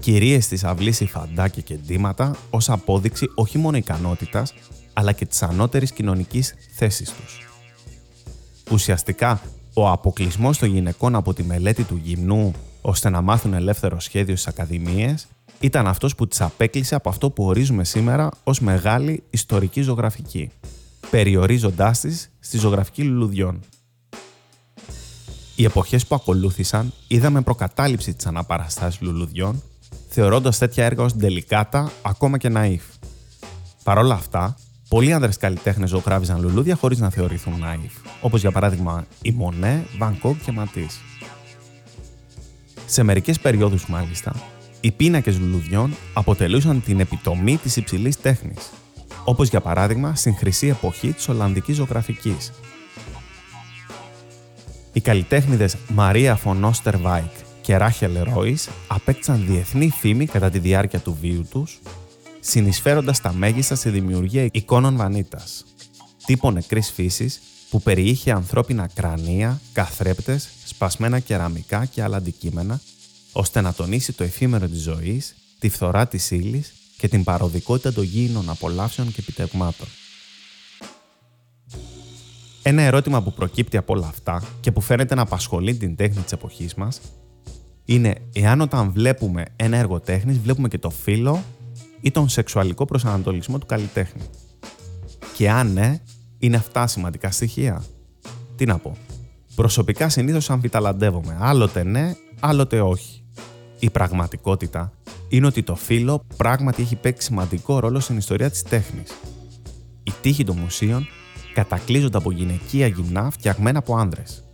[0.00, 4.54] κυρίες στις αυλής υφαντά και κεντήματα ως απόδειξη όχι μόνο ικανότητας,
[4.92, 7.48] αλλά και της ανώτερης κοινωνικής θέσης τους.
[8.70, 9.40] Ουσιαστικά,
[9.78, 14.46] ο αποκλεισμός των γυναικών από τη μελέτη του γυμνού ώστε να μάθουν ελεύθερο σχέδιο στις
[14.46, 15.26] ακαδημίες
[15.60, 20.50] ήταν αυτός που τις απέκλεισε από αυτό που ορίζουμε σήμερα ως μεγάλη ιστορική ζωγραφική,
[21.10, 23.60] περιορίζοντάς τις στη ζωγραφική λουλουδιών.
[25.56, 29.62] Οι εποχές που ακολούθησαν είδαμε προκατάληψη της αναπαραστάσης λουλουδιών,
[30.08, 32.82] θεωρώντας τέτοια έργα ως ντελικάτα, ακόμα και ναΐφ.
[33.82, 34.56] Παρ' όλα αυτά,
[34.88, 40.36] πολλοί άνδρες καλλιτέχνες ζωγράφιζαν λουλούδια χωρίς να θεωρηθούν ναΐφ, όπως για παράδειγμα η Μονέ, Βανκόκ
[40.44, 41.00] και Ματής.
[42.86, 44.34] Σε μερικές περιόδους μάλιστα,
[44.80, 48.70] οι πίνακες λουλουδιών αποτελούσαν την επιτομή της υψηλής τέχνης,
[49.24, 52.52] όπως για παράδειγμα στην χρυσή εποχή της Ολλανδικής ζωγραφικής,
[54.92, 61.16] οι καλλιτέχνηδες Μαρία Φωνόστερ Βάικ και Ράχελ Ρόις απέκτησαν διεθνή φήμη κατά τη διάρκεια του
[61.20, 61.78] βίου τους,
[62.48, 65.64] συνεισφέροντας τα μέγιστα στη δημιουργία εικόνων βανίτας,
[66.26, 67.40] τύπων νεκρής φύσης
[67.70, 72.80] που περιείχε ανθρώπινα κρανία, καθρέπτες, σπασμένα κεραμικά και άλλα αντικείμενα,
[73.32, 76.64] ώστε να τονίσει το εφήμερο της ζωής, τη φθορά της ύλη
[76.96, 79.86] και την παροδικότητα των γήινων απολαύσεων και επιτευγμάτων.
[82.62, 86.32] Ένα ερώτημα που προκύπτει από όλα αυτά και που φαίνεται να απασχολεί την τέχνη της
[86.32, 87.00] εποχής μας
[87.84, 91.44] είναι εάν όταν βλέπουμε ένα έργο τέχνης βλέπουμε και το φύλλο
[92.00, 94.22] ή τον σεξουαλικό προσανατολισμό του καλλιτέχνη.
[95.36, 96.00] Και αν ναι,
[96.38, 97.84] είναι αυτά σημαντικά στοιχεία.
[98.56, 98.96] Τι να πω.
[99.54, 101.36] Προσωπικά συνήθως αμφιταλαντεύομαι.
[101.40, 103.24] Άλλοτε ναι, άλλοτε όχι.
[103.78, 104.92] Η πραγματικότητα
[105.28, 109.10] είναι ότι το φύλλο πράγματι έχει παίξει σημαντικό ρόλο στην ιστορία της τέχνης.
[110.02, 111.06] Η τύχη των μουσείων
[111.54, 114.44] κατακλείζονται από γυναικεία γυμνά φτιαγμένα από άνδρες.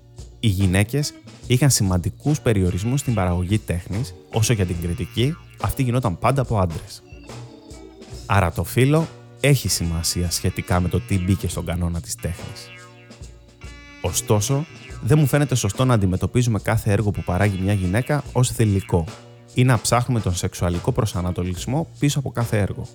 [0.41, 1.13] Οι γυναίκες
[1.47, 6.83] είχαν σημαντικούς περιορισμούς στην παραγωγή τέχνης, όσο για την κριτική, αυτή γινόταν πάντα από άντρε.
[8.35, 9.09] Άρα το φύλλο
[9.41, 12.71] έχει σημασία σχετικά με το τι μπήκε στον κανόνα της τέχνης.
[14.01, 14.65] Ωστόσο,
[15.03, 19.05] δεν μου φαίνεται σωστό να αντιμετωπίζουμε κάθε έργο που παράγει μια γυναίκα ως θηλυκό
[19.55, 22.87] ή να ψάχνουμε τον σεξουαλικό προσανατολισμό πίσω από κάθε έργο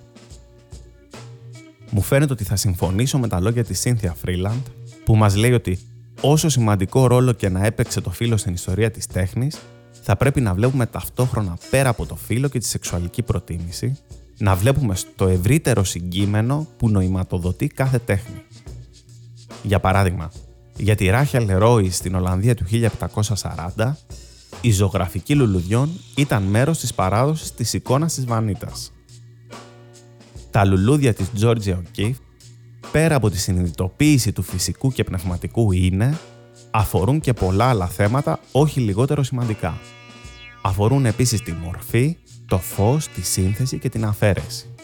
[1.91, 4.61] μου φαίνεται ότι θα συμφωνήσω με τα λόγια της Cynthia Freeland
[5.03, 5.79] που μας λέει ότι
[6.21, 9.57] όσο σημαντικό ρόλο και να έπαιξε το φύλλο στην ιστορία της τέχνης,
[10.01, 13.97] θα πρέπει να βλέπουμε ταυτόχρονα πέρα από το φύλλο και τη σεξουαλική προτίμηση
[14.37, 18.41] να βλέπουμε στο ευρύτερο συγκείμενο που νοηματοδοτεί κάθε τέχνη.
[19.63, 20.31] Για παράδειγμα,
[20.77, 22.65] για τη Ράχελ Ρόι στην Ολλανδία του
[23.75, 23.95] 1740,
[24.61, 28.91] η ζωγραφική λουλουδιών ήταν μέρος της παράδοσης της εικόνας της Βανίτας.
[30.51, 32.19] Τα λουλούδια της Georgia O'Keeffe,
[32.91, 36.17] πέρα από τη συνειδητοποίηση του φυσικού και πνευματικού είναι,
[36.71, 39.77] αφορούν και πολλά άλλα θέματα όχι λιγότερο σημαντικά.
[40.61, 42.17] Αφορούν επίσης τη μορφή,
[42.47, 44.75] το φως, τη σύνθεση και την αφαίρεση.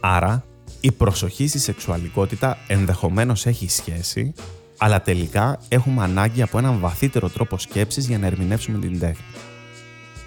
[0.00, 0.44] Άρα,
[0.80, 4.34] η προσοχή στη σεξουαλικότητα ενδεχομένως έχει σχέση,
[4.78, 9.24] αλλά τελικά έχουμε ανάγκη από έναν βαθύτερο τρόπο σκέψης για να ερμηνεύσουμε την τέχνη.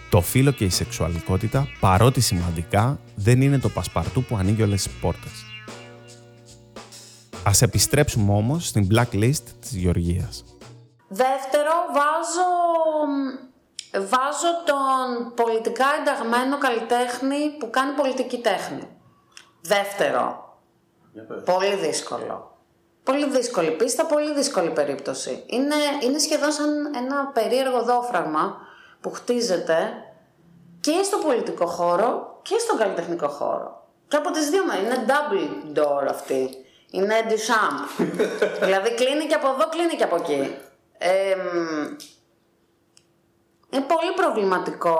[0.09, 4.93] Το φύλλο και η σεξουαλικότητα, παρότι σημαντικά, δεν είναι το πασπαρτού που ανοίγει όλες τις
[4.93, 5.45] πόρτες.
[7.43, 10.43] Ας επιστρέψουμε όμως στην blacklist της Γεωργίας.
[11.07, 12.49] Δεύτερο, βάζω,
[13.99, 18.97] βάζω τον πολιτικά ενταγμένο καλλιτέχνη που κάνει πολιτική τέχνη.
[19.61, 20.57] Δεύτερο,
[21.45, 22.53] πολύ δύσκολο.
[23.03, 25.43] Πολύ δύσκολη πίστα, πολύ δύσκολη περίπτωση.
[25.45, 28.57] Είναι, είναι σχεδόν σαν ένα περίεργο δόφραγμα
[29.01, 29.93] που χτίζεται
[30.79, 33.87] και στο πολιτικό χώρο και στον καλλιτεχνικό χώρο.
[34.07, 34.83] Και από τις δύο μέρες.
[34.83, 36.49] Είναι double door αυτή.
[36.91, 38.05] Είναι Duchamp.
[38.65, 40.55] δηλαδή κλείνει και από εδώ, κλείνει και από εκεί.
[43.75, 44.97] Είναι πολύ προβληματικό.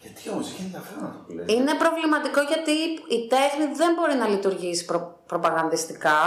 [0.00, 1.46] Γιατί όμως, έχει ενδιαφέρον αυτό που λέει.
[1.48, 2.72] Είναι προβληματικό γιατί
[3.16, 6.20] η τέχνη δεν μπορεί να λειτουργήσει προ, προπαγανδιστικά.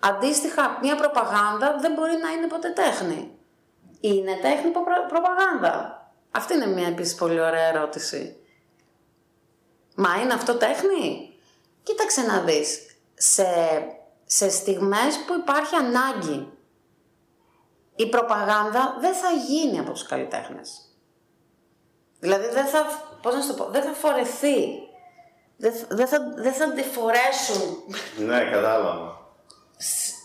[0.00, 3.38] Αντίστοιχα, μια προπαγάνδα δεν μπορεί να είναι ποτέ τέχνη.
[4.00, 6.04] Είναι τέχνη προ, προπαγάνδα.
[6.30, 8.36] Αυτή είναι μια επίσης πολύ ωραία ερώτηση.
[9.94, 11.34] Μα είναι αυτό τέχνη;
[11.82, 13.46] Κοίταξε να δεις σε,
[14.24, 16.55] σε στιγμές που υπάρχει ανάγκη.
[17.96, 20.80] Η προπαγάνδα δεν θα γίνει από τους καλλιτέχνες.
[22.18, 22.86] Δηλαδή δεν θα,
[23.22, 24.58] πώς να το πω, δεν θα φορεθεί.
[25.56, 27.84] Δεν, δεν, θα, δεν θα τη φορέσουν.
[28.16, 29.20] Ναι, κατάλαβα.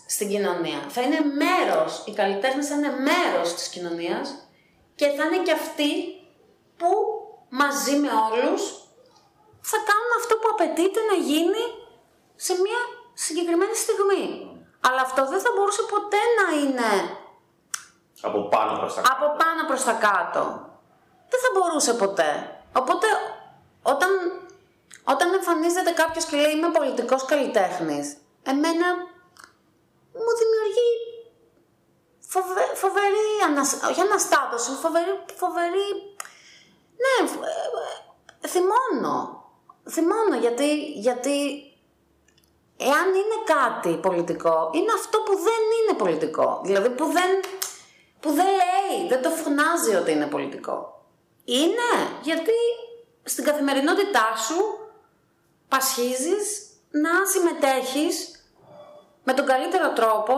[0.06, 0.80] Στην κοινωνία.
[0.88, 4.34] Θα είναι μέρος, οι καλλιτέχνες θα είναι μέρος της κοινωνίας
[4.94, 5.92] και θα είναι και αυτοί
[6.76, 6.88] που
[7.48, 8.62] μαζί με όλους
[9.60, 11.64] θα κάνουν αυτό που απαιτείται να γίνει
[12.36, 12.80] σε μια
[13.14, 14.26] συγκεκριμένη στιγμή.
[14.86, 16.90] Αλλά αυτό δεν θα μπορούσε ποτέ να είναι...
[18.22, 19.14] Από πάνω προς τα κάτω.
[19.14, 20.42] Από πάνω προς τα κάτω.
[21.30, 22.30] Δεν θα μπορούσε ποτέ.
[22.76, 23.06] Οπότε,
[23.82, 24.10] όταν,
[25.04, 28.86] όταν εμφανίζεται κάποιος και λέει είμαι πολιτικός καλλιτέχνης, εμένα
[30.22, 30.90] μου δημιουργεί
[32.32, 33.70] φοβε, φοβερή ανασ...
[33.90, 35.88] όχι αναστάτωση, φοβερή, φοβερή...
[37.02, 37.14] Ναι,
[38.40, 39.16] ε, θυμώνω.
[39.90, 40.68] Θυμώνω γιατί,
[41.06, 41.36] γιατί
[42.76, 46.60] εάν είναι κάτι πολιτικό, είναι αυτό που δεν είναι πολιτικό.
[46.64, 47.30] Δηλαδή που δεν,
[48.22, 51.04] που δεν λέει, δεν το φωνάζει ότι είναι πολιτικό.
[51.44, 52.52] Είναι γιατί
[53.22, 54.56] στην καθημερινότητά σου
[55.68, 58.44] πασχίζεις να συμμετέχεις
[59.24, 60.34] με τον καλύτερο τρόπο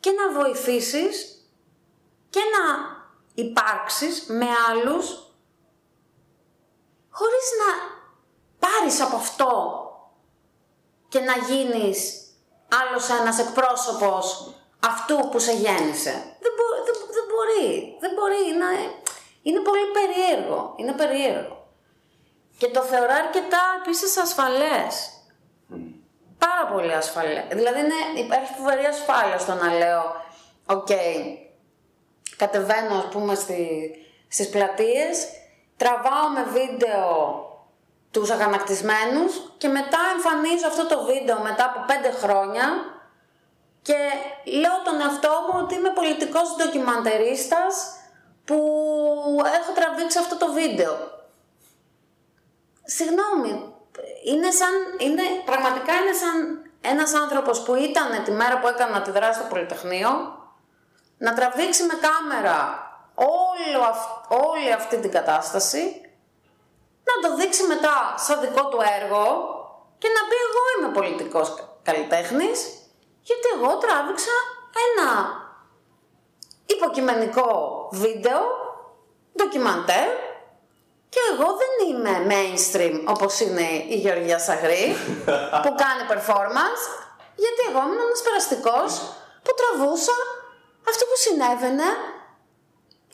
[0.00, 1.44] και να βοηθήσεις
[2.30, 2.64] και να
[3.34, 5.06] υπάρξεις με άλλους
[7.10, 7.70] χωρίς να
[8.58, 9.52] πάρεις από αυτό
[11.08, 11.98] και να γίνεις
[12.80, 16.12] άλλος ένας εκπρόσωπος αυτού που σε γέννησε.
[16.40, 16.52] Δεν,
[16.84, 17.09] δεν, δεν
[17.40, 17.96] μπορεί.
[18.00, 18.42] Δεν μπορεί.
[18.58, 18.68] Να,
[19.42, 20.74] είναι πολύ περίεργο.
[20.76, 21.56] Είναι περίεργο.
[22.58, 24.92] Και το θεωρώ αρκετά επίσης ασφαλές.
[26.38, 27.44] Πάρα πολύ ασφαλές.
[27.48, 30.02] Δηλαδή είναι, υπάρχει φοβερή ασφάλεια στο να λέω
[30.66, 30.88] «OK,
[32.36, 33.90] κατεβαίνω ας πούμε στη,
[34.28, 35.28] στις πλατείες,
[35.76, 37.08] τραβάω με βίντεο
[38.10, 42.64] τους αγανακτισμένους και μετά εμφανίζω αυτό το βίντεο μετά από πέντε χρόνια
[43.82, 43.96] και
[44.44, 47.94] λέω τον εαυτό μου ότι είμαι πολιτικός ντοκιμαντερίστας
[48.44, 48.56] που
[49.58, 50.94] έχω τραβήξει αυτό το βίντεο.
[52.84, 53.74] Συγγνώμη,
[54.24, 56.36] είναι σαν, είναι, πραγματικά είναι σαν
[56.80, 60.10] ένας άνθρωπος που ήταν τη μέρα που έκανα τη δράση στο Πολυτεχνείο
[61.18, 62.58] να τραβήξει με κάμερα
[63.14, 63.82] όλο,
[64.28, 66.00] όλη αυτή την κατάσταση
[67.04, 69.24] να το δείξει μετά σαν δικό του έργο
[69.98, 72.79] και να πει εγώ είμαι πολιτικός καλλιτέχνης
[73.22, 74.36] γιατί εγώ τράβηξα
[74.86, 75.08] ένα
[76.66, 77.48] υποκειμενικό
[77.92, 78.40] βίντεο,
[79.36, 80.08] ντοκιμαντέρ
[81.08, 84.96] και εγώ δεν είμαι mainstream όπως είναι η Γεωργία Σαγρή
[85.62, 86.84] που κάνει performance
[87.42, 88.90] γιατί εγώ ήμουν ένας περαστικός
[89.44, 90.16] που τραβούσα
[90.90, 91.88] αυτό που συνέβαινε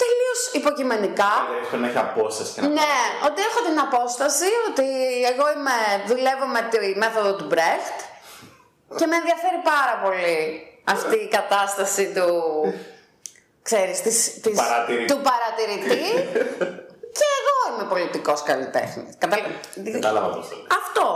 [0.03, 1.33] τελείως υποκειμενικά.
[1.63, 2.95] Έχω να έχει απόσταση και να Ναι,
[3.29, 4.87] ότι έχω την απόσταση, ότι
[5.33, 5.77] εγώ είμαι,
[6.11, 7.97] δουλεύω με τη μέθοδο του Μπρέχτ
[8.99, 10.39] και με ενδιαφέρει πάρα πολύ
[10.85, 12.29] αυτή η κατάσταση του,
[13.63, 15.13] ξέρεις, της, της, Παρατηρητή.
[15.13, 16.05] του παρατηρητή
[17.17, 19.15] και εγώ είμαι πολιτικός καλλιτέχνης.
[19.19, 19.49] Κατάλαβα.
[19.93, 20.67] Κατάλαβα πώς το λες.
[20.81, 21.07] Αυτό.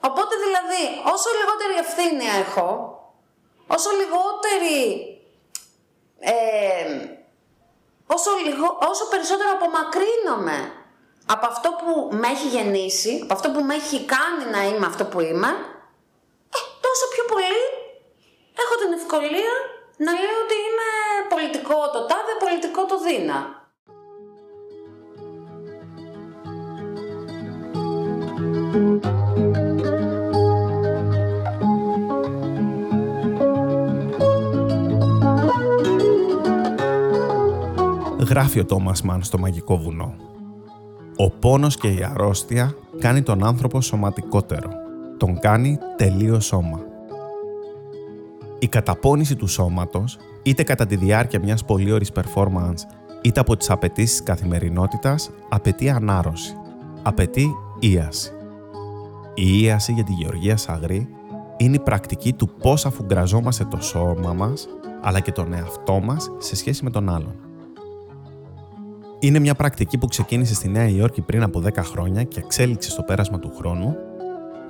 [0.00, 0.82] Οπότε δηλαδή,
[1.14, 2.68] όσο λιγότερη ευθύνη έχω,
[3.66, 4.78] όσο λιγότερη.
[6.20, 7.08] ε,
[8.06, 10.72] όσο, λιγο, όσο περισσότερο απομακρύνομαι
[11.26, 15.04] από αυτό που με έχει γεννήσει, από αυτό που με έχει κάνει να είμαι αυτό
[15.04, 15.73] που είμαι, ε,
[16.94, 17.62] τόσο πιο πολύ
[18.62, 19.54] έχω την ευκολία
[20.04, 20.90] να λέω ότι είμαι
[21.34, 23.38] πολιτικό το τάδε, πολιτικό το δίνα.
[38.28, 40.14] Γράφει ο Τόμας Μαν στο Μαγικό Βουνό.
[41.16, 44.83] Ο πόνος και η αρρώστια κάνει τον άνθρωπο σωματικότερο.
[45.24, 46.80] Τον κάνει τελείως σώμα.
[48.58, 52.78] Η καταπώνηση του σώματος, είτε κατά τη διάρκεια μιας πολύωρης performance,
[53.22, 56.56] είτε από τις απαιτήσεις καθημερινότητας, απαιτεί ανάρρωση.
[57.02, 58.32] Απαιτεί ίαση.
[59.34, 61.08] Η ίαση για τη Γεωργία Σαγρή
[61.56, 64.68] είναι η πρακτική του πώς αφουγκραζόμαστε το σώμα μας,
[65.02, 67.34] αλλά και τον εαυτό μας σε σχέση με τον άλλον.
[69.18, 73.02] Είναι μια πρακτική που ξεκίνησε στη Νέα Υόρκη πριν από 10 χρόνια και εξέλιξε στο
[73.02, 73.96] πέρασμα του χρόνου,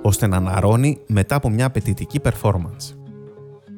[0.05, 2.95] ώστε να αναρώνει μετά από μια απαιτητική performance.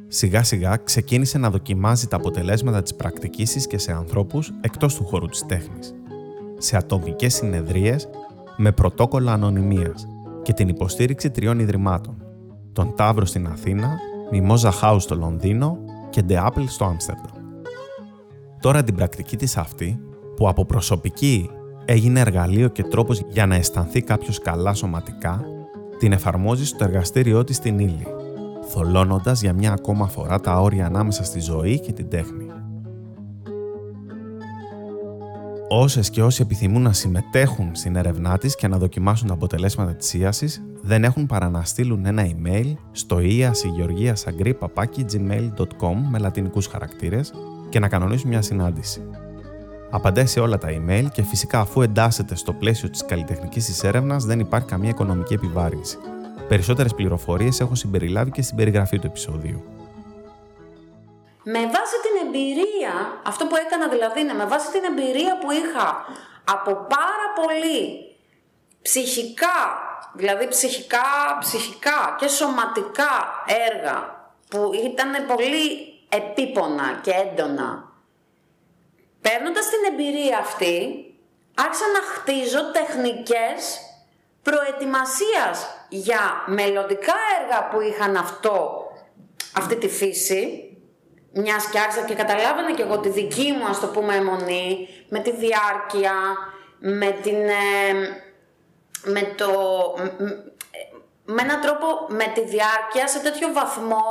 [0.07, 5.03] Σιγά σιγά ξεκίνησε να δοκιμάζει τα αποτελέσματα της πρακτικής της και σε ανθρώπους εκτός του
[5.05, 5.95] χώρου της τέχνης.
[6.57, 8.09] Σε ατομικές συνεδρίες
[8.57, 10.07] με πρωτόκολλα ανωνυμίας
[10.41, 12.23] και την υποστήριξη τριών ιδρυμάτων.
[12.73, 13.97] Τον Ταύρο στην Αθήνα,
[14.32, 15.78] Mimosa House στο Λονδίνο
[16.09, 17.36] και The Apple στο Άμστερνταμ.
[18.59, 19.99] Τώρα την πρακτική της αυτή,
[20.36, 21.49] που από προσωπική
[21.86, 25.45] έγινε εργαλείο και τρόπος για να αισθανθεί κάποιος καλά σωματικά,
[26.00, 28.08] την εφαρμόζεις στο εργαστήριό της στην ύλη,
[28.68, 32.45] θολώνοντας για μια ακόμα φορά τα όρια ανάμεσα στη ζωή και την τέχνη.
[35.70, 40.14] Όσες και όσοι επιθυμούν να συμμετέχουν στην έρευνά της και να δοκιμάσουν τα αποτελέσματα της
[40.14, 47.34] ίασης, δεν έχουν παρά να στείλουν ένα email στο iasigeorgiasagripapaki.gmail.com με λατινικούς χαρακτήρες
[47.70, 49.02] και να κανονίσουν μια συνάντηση.
[49.90, 54.26] Απαντάει σε όλα τα email και φυσικά αφού εντάσσεται στο πλαίσιο της καλλιτεχνικής της έρευνας,
[54.26, 55.98] δεν υπάρχει καμία οικονομική επιβάρυνση.
[56.48, 59.64] Περισσότερες πληροφορίες έχω συμπεριλάβει και στην περιγραφή του επεισοδίου.
[61.44, 62.94] Με βάση την εμπειρία,
[63.26, 66.06] αυτό που έκανα δηλαδή είναι με βάση την εμπειρία που είχα
[66.44, 67.82] από πάρα πολύ
[68.82, 69.60] ψυχικά,
[70.14, 71.08] δηλαδή ψυχικά,
[71.40, 73.14] ψυχικά και σωματικά
[73.72, 74.16] έργα
[74.50, 75.66] που ήταν πολύ
[76.10, 77.87] επίπονα και έντονα.
[79.30, 81.05] Παίρνοντας την εμπειρία αυτή,
[81.55, 83.80] άρχισα να χτίζω τεχνικές
[84.41, 88.82] προετοιμασίας για μελλοντικά έργα που είχαν αυτό,
[89.55, 90.71] αυτή τη φύση
[91.34, 95.19] μιας και άρχισα και καταλάβαινα και εγώ τη δική μου ας το πούμε αιμονή με
[95.19, 96.13] τη διάρκεια,
[96.80, 97.36] με την...
[97.36, 97.93] ε,
[99.03, 99.49] με το...
[99.97, 100.45] μ- μ-
[101.25, 104.03] με έναν τρόπο με τη διάρκεια σε τέτοιο βαθμό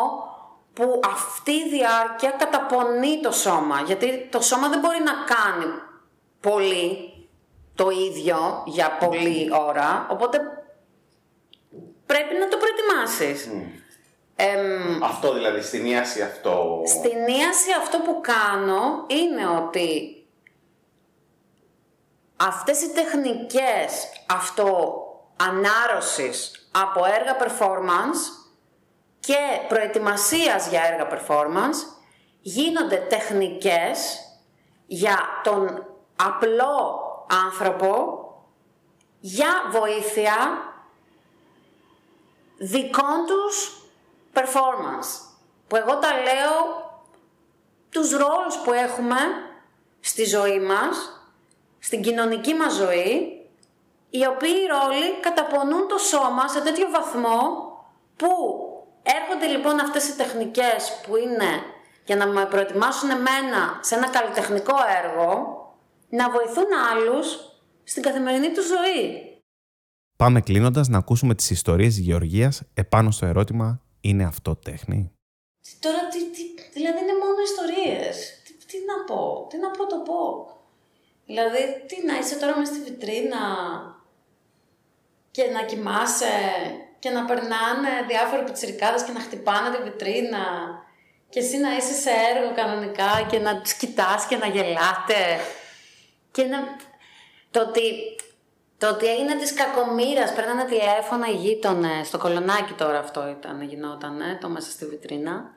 [0.77, 3.81] που αυτή η διάρκεια καταπονεί το σώμα.
[3.81, 5.73] Γιατί το σώμα δεν μπορεί να κάνει
[6.41, 7.11] πολύ
[7.75, 10.41] το ίδιο για πολλή ώρα, οπότε
[12.07, 13.49] πρέπει να το προετοιμάσεις.
[14.37, 16.83] Εμ, Αυτό δηλαδή, στην ίαση αυτό.
[16.87, 20.11] στην ίαση αυτό που κάνω είναι ότι
[22.37, 28.36] αυτές οι τεχνικές αυτοανάρρωσης από έργα performance
[29.21, 29.37] και
[29.69, 31.97] προετοιμασίας για έργα performance
[32.41, 34.21] γίνονται τεχνικές
[34.87, 35.87] για τον
[36.17, 37.01] απλό
[37.49, 38.21] άνθρωπο
[39.21, 40.35] για βοήθεια
[42.59, 43.83] δικών τους
[44.35, 45.35] performance.
[45.69, 46.85] Που εγώ τα λέω
[47.91, 49.17] τους ρόλους που έχουμε
[50.01, 51.21] στη ζωή μας,
[51.79, 53.41] στην κοινωνική μας ζωή,
[54.11, 57.41] οι οποίοι ρόλοι καταπονούν το σώμα σε τέτοιο βαθμό
[58.17, 58.29] που
[59.15, 61.51] έρχονται λοιπόν αυτές οι τεχνικές που είναι
[62.05, 65.31] για να με προετοιμάσουν εμένα σε ένα καλλιτεχνικό έργο,
[66.09, 67.27] να βοηθούν άλλους
[67.85, 69.31] στην καθημερινή τους ζωή.
[70.17, 75.13] Πάμε κλείνοντας να ακούσουμε τις ιστορίες Γεωργίας επάνω στο ερώτημα: Είναι αυτό τέχνη;
[75.81, 76.43] Τώρα, τι, τι,
[76.73, 78.43] δηλαδή είναι μόνο ιστορίες.
[78.45, 80.51] Τι, τι να πω, τι να πω το πω.
[81.27, 83.45] Δηλαδή, τι να είσαι τώρα μες στη βιτρίνα
[85.31, 86.35] και να κοιμάσαι
[86.99, 90.45] και να περνάνε διάφοροι πιτσιρικάδες και να χτυπάνε τη βιτρίνα.
[91.29, 95.23] Και εσύ να είσαι σε έργο κανονικά και να τους κοιτάς και να γελάτε.
[96.31, 96.59] Και να...
[97.51, 97.81] Το ότι,
[98.79, 104.39] το ότι έγινε της κακομήρας, παίρνανε τηλέφωνα οι γείτονες, στο κολονάκι τώρα αυτό ήταν, γινότανε,
[104.41, 105.51] το μέσα στη βιτρίνα.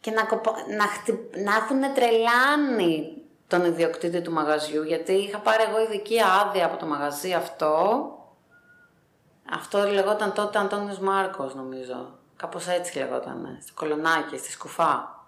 [0.00, 0.54] Και να, κοπο...
[0.76, 1.12] να, χτυ...
[1.34, 6.86] να έχουν τρελάνει τον ιδιοκτήτη του μαγαζιού, γιατί είχα πάρει εγώ ειδική άδεια από το
[6.86, 8.04] μαγαζί αυτό.
[9.50, 12.18] Αυτό λεγόταν τότε Αντώνιος Μάρκος, νομίζω.
[12.36, 15.18] Κάπως έτσι λεγόταν, στο Κολονάκι, στη Σκουφά.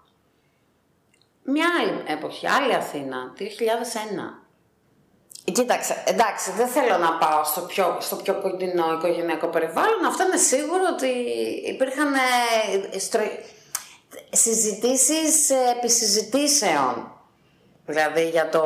[1.43, 4.43] Μια άλλη εποχή, άλλη Αθήνα, 2001.
[5.43, 10.05] Κοίταξε, εντάξει, δεν θέλω να πάω στο πιο, στο πιο κοντινό οικογενειακό περιβάλλον.
[10.05, 11.07] Αυτό είναι σίγουρο ότι
[11.65, 12.13] υπήρχαν
[12.93, 13.21] ε, στρο...
[14.29, 17.11] συζητήσεις ε, επί συζητήσεων.
[17.85, 18.63] Δηλαδή για το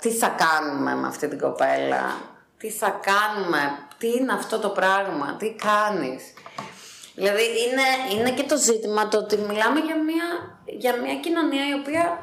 [0.00, 2.20] τι θα κάνουμε με αυτή την κοπέλα,
[2.58, 6.22] τι θα κάνουμε, τι είναι αυτό το πράγμα, τι κάνεις.
[7.14, 10.24] Δηλαδή είναι, είναι και το ζήτημα το ότι μιλάμε για μια,
[10.64, 12.20] για μια κοινωνία η οποία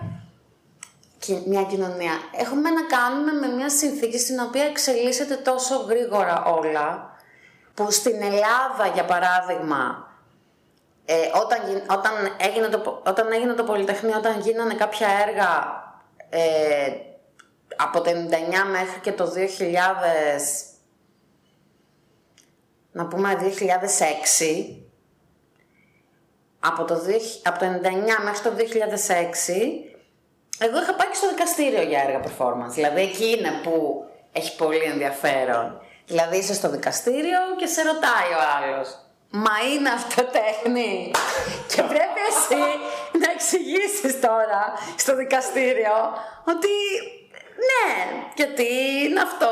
[1.45, 2.13] μια κοινωνία.
[2.31, 7.15] Έχουμε να κάνουμε με μια συνθήκη στην οποία εξελίσσεται τόσο γρήγορα όλα,
[7.73, 10.09] που στην Ελλάδα, για παράδειγμα,
[11.05, 11.59] ε, όταν,
[11.97, 15.83] όταν, έγινε το, όταν έγινε το Πολυτεχνείο, όταν γίνανε κάποια έργα
[16.29, 16.91] ε,
[17.75, 18.13] από το 99
[18.71, 19.35] μέχρι και το 2000,
[22.95, 24.75] να πούμε 2006,
[26.59, 26.95] από το,
[27.43, 29.95] από το 99 μέχρι το 2006
[30.59, 32.73] εγώ είχα πάει και στο δικαστήριο για έργα performance.
[32.73, 35.81] Δηλαδή εκεί είναι που έχει πολύ ενδιαφέρον.
[36.05, 38.99] Δηλαδή είσαι στο δικαστήριο και σε ρωτάει ο άλλος.
[39.29, 41.11] Μα είναι αυτό τέχνη;
[41.71, 42.63] και πρέπει εσύ
[43.21, 45.97] να εξηγήσεις τώρα στο δικαστήριο
[46.45, 46.73] ότι
[47.67, 48.67] ναι, γιατί
[49.03, 49.49] είναι αυτό.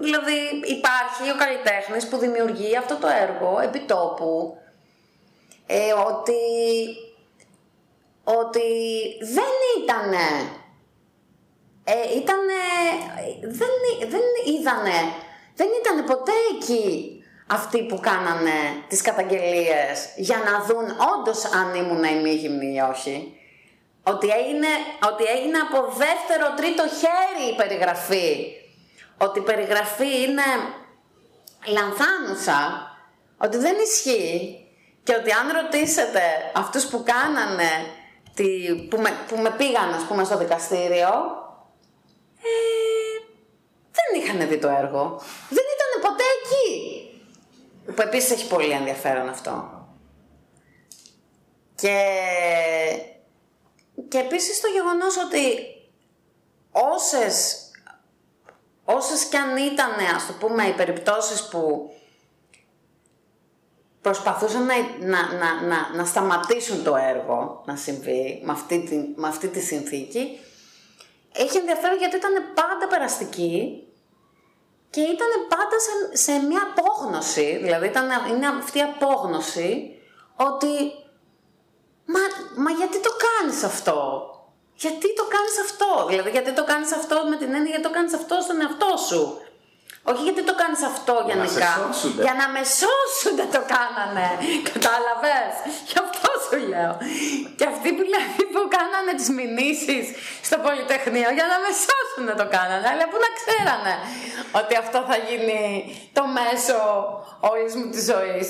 [0.00, 4.58] Δηλαδή υπάρχει ο καλλιτέχνης που δημιουργεί αυτό το έργο επί τόπου.
[5.66, 6.34] Ε, ότι
[8.24, 8.60] ότι
[9.20, 10.28] δεν ήτανε,
[11.84, 12.60] ε, ήτανε,
[13.42, 13.68] δεν,
[14.08, 14.98] δεν είδανε,
[15.54, 18.58] δεν ήταν ποτέ εκεί αυτοί που κάνανε
[18.88, 23.38] τις καταγγελίες για να δουν όντως αν ήμουν ημίγυμνη ή όχι.
[24.06, 24.68] Ότι έγινε,
[25.10, 28.46] ότι έγινε από δεύτερο, τρίτο χέρι η περιγραφή.
[29.18, 30.42] Ότι η περιγραφή είναι
[31.66, 32.90] λανθάνουσα.
[33.38, 34.58] Ότι δεν ισχύει.
[35.02, 36.20] Και ότι αν ρωτήσετε
[36.54, 37.70] αυτούς που κάνανε
[38.34, 41.08] τι, που, με, που με πήγαν, ας πούμε, στο δικαστήριο,
[42.42, 43.14] ε,
[43.90, 45.20] δεν είχαν δει το έργο.
[45.48, 47.08] Δεν ήταν ποτέ εκεί.
[47.94, 49.86] Που επίσης έχει πολύ ενδιαφέρον αυτό.
[51.74, 51.96] Και,
[54.08, 55.66] και επίσης το γεγονός ότι
[56.94, 57.58] όσες,
[58.84, 61.92] όσες κι αν ήταν, ας το πούμε, οι περιπτώσεις που
[64.00, 69.48] προσπαθούσαν να, να, να, να, σταματήσουν το έργο να συμβεί με αυτή, τη, με αυτή
[69.48, 70.38] τη συνθήκη.
[71.32, 73.86] Έχει ενδιαφέρον γιατί ήταν πάντα περαστική
[74.90, 79.98] και ήταν πάντα σε, σε μια απόγνωση, δηλαδή ήταν, είναι αυτή η απόγνωση
[80.36, 80.68] ότι
[82.12, 82.22] μα,
[82.64, 83.98] μα γιατί το κάνεις αυτό,
[84.74, 88.14] γιατί το κάνεις αυτό, δηλαδή γιατί το κάνεις αυτό με την έννοια γιατί το κάνεις
[88.20, 89.20] αυτό στον εαυτό σου;
[90.10, 91.46] Όχι γιατί το κάνεις αυτό για να
[92.26, 94.28] Για να με σώσουν το κάνανε.
[94.70, 95.54] Κατάλαβες;
[95.90, 96.92] Γι' αυτό σου λέω.
[97.58, 100.04] Και αυτοί που, δηλαδή, που κάνανε τις μηνύσεις
[100.48, 102.86] στο Πολυτεχνείο για να με σώσουν το κάνανε.
[102.92, 103.94] Αλλά που να ξέρανε
[104.60, 105.60] ότι αυτό θα γίνει
[106.16, 106.78] το μέσο
[107.50, 108.46] όλης μου της ζωής.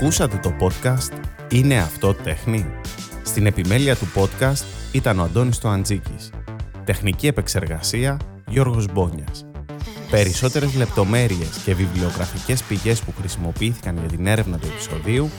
[0.00, 1.12] Ακούσατε το podcast
[1.50, 2.66] «Είναι αυτό τέχνη»
[3.24, 6.30] Στην επιμέλεια του podcast ήταν ο Αντώνης Τοαντζίκης.
[6.84, 9.46] Τεχνική επεξεργασία Γιώργος Μπόνιας.
[10.10, 15.30] Περισσότερες λεπτομέρειες και βιβλιογραφικές πηγές που χρησιμοποιήθηκαν για την έρευνα του επεισοδίου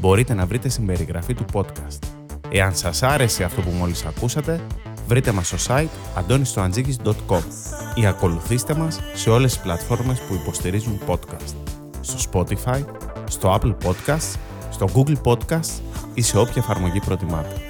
[0.00, 1.98] μπορείτε να βρείτε στην περιγραφή του podcast.
[2.50, 4.60] Εάν σας άρεσε αυτό που μόλις ακούσατε,
[5.06, 7.42] βρείτε μας στο site antonistoantζίκης.com
[7.94, 11.54] ή ακολουθήστε μας σε όλες τις πλατφόρμες που υποστηρίζουν podcast.
[12.00, 12.82] Στο Spotify,
[13.28, 14.38] στο Apple Podcasts,
[14.70, 15.80] στο Google Podcasts
[16.14, 17.65] ή σε όποια εφαρμογή προτιμάτε.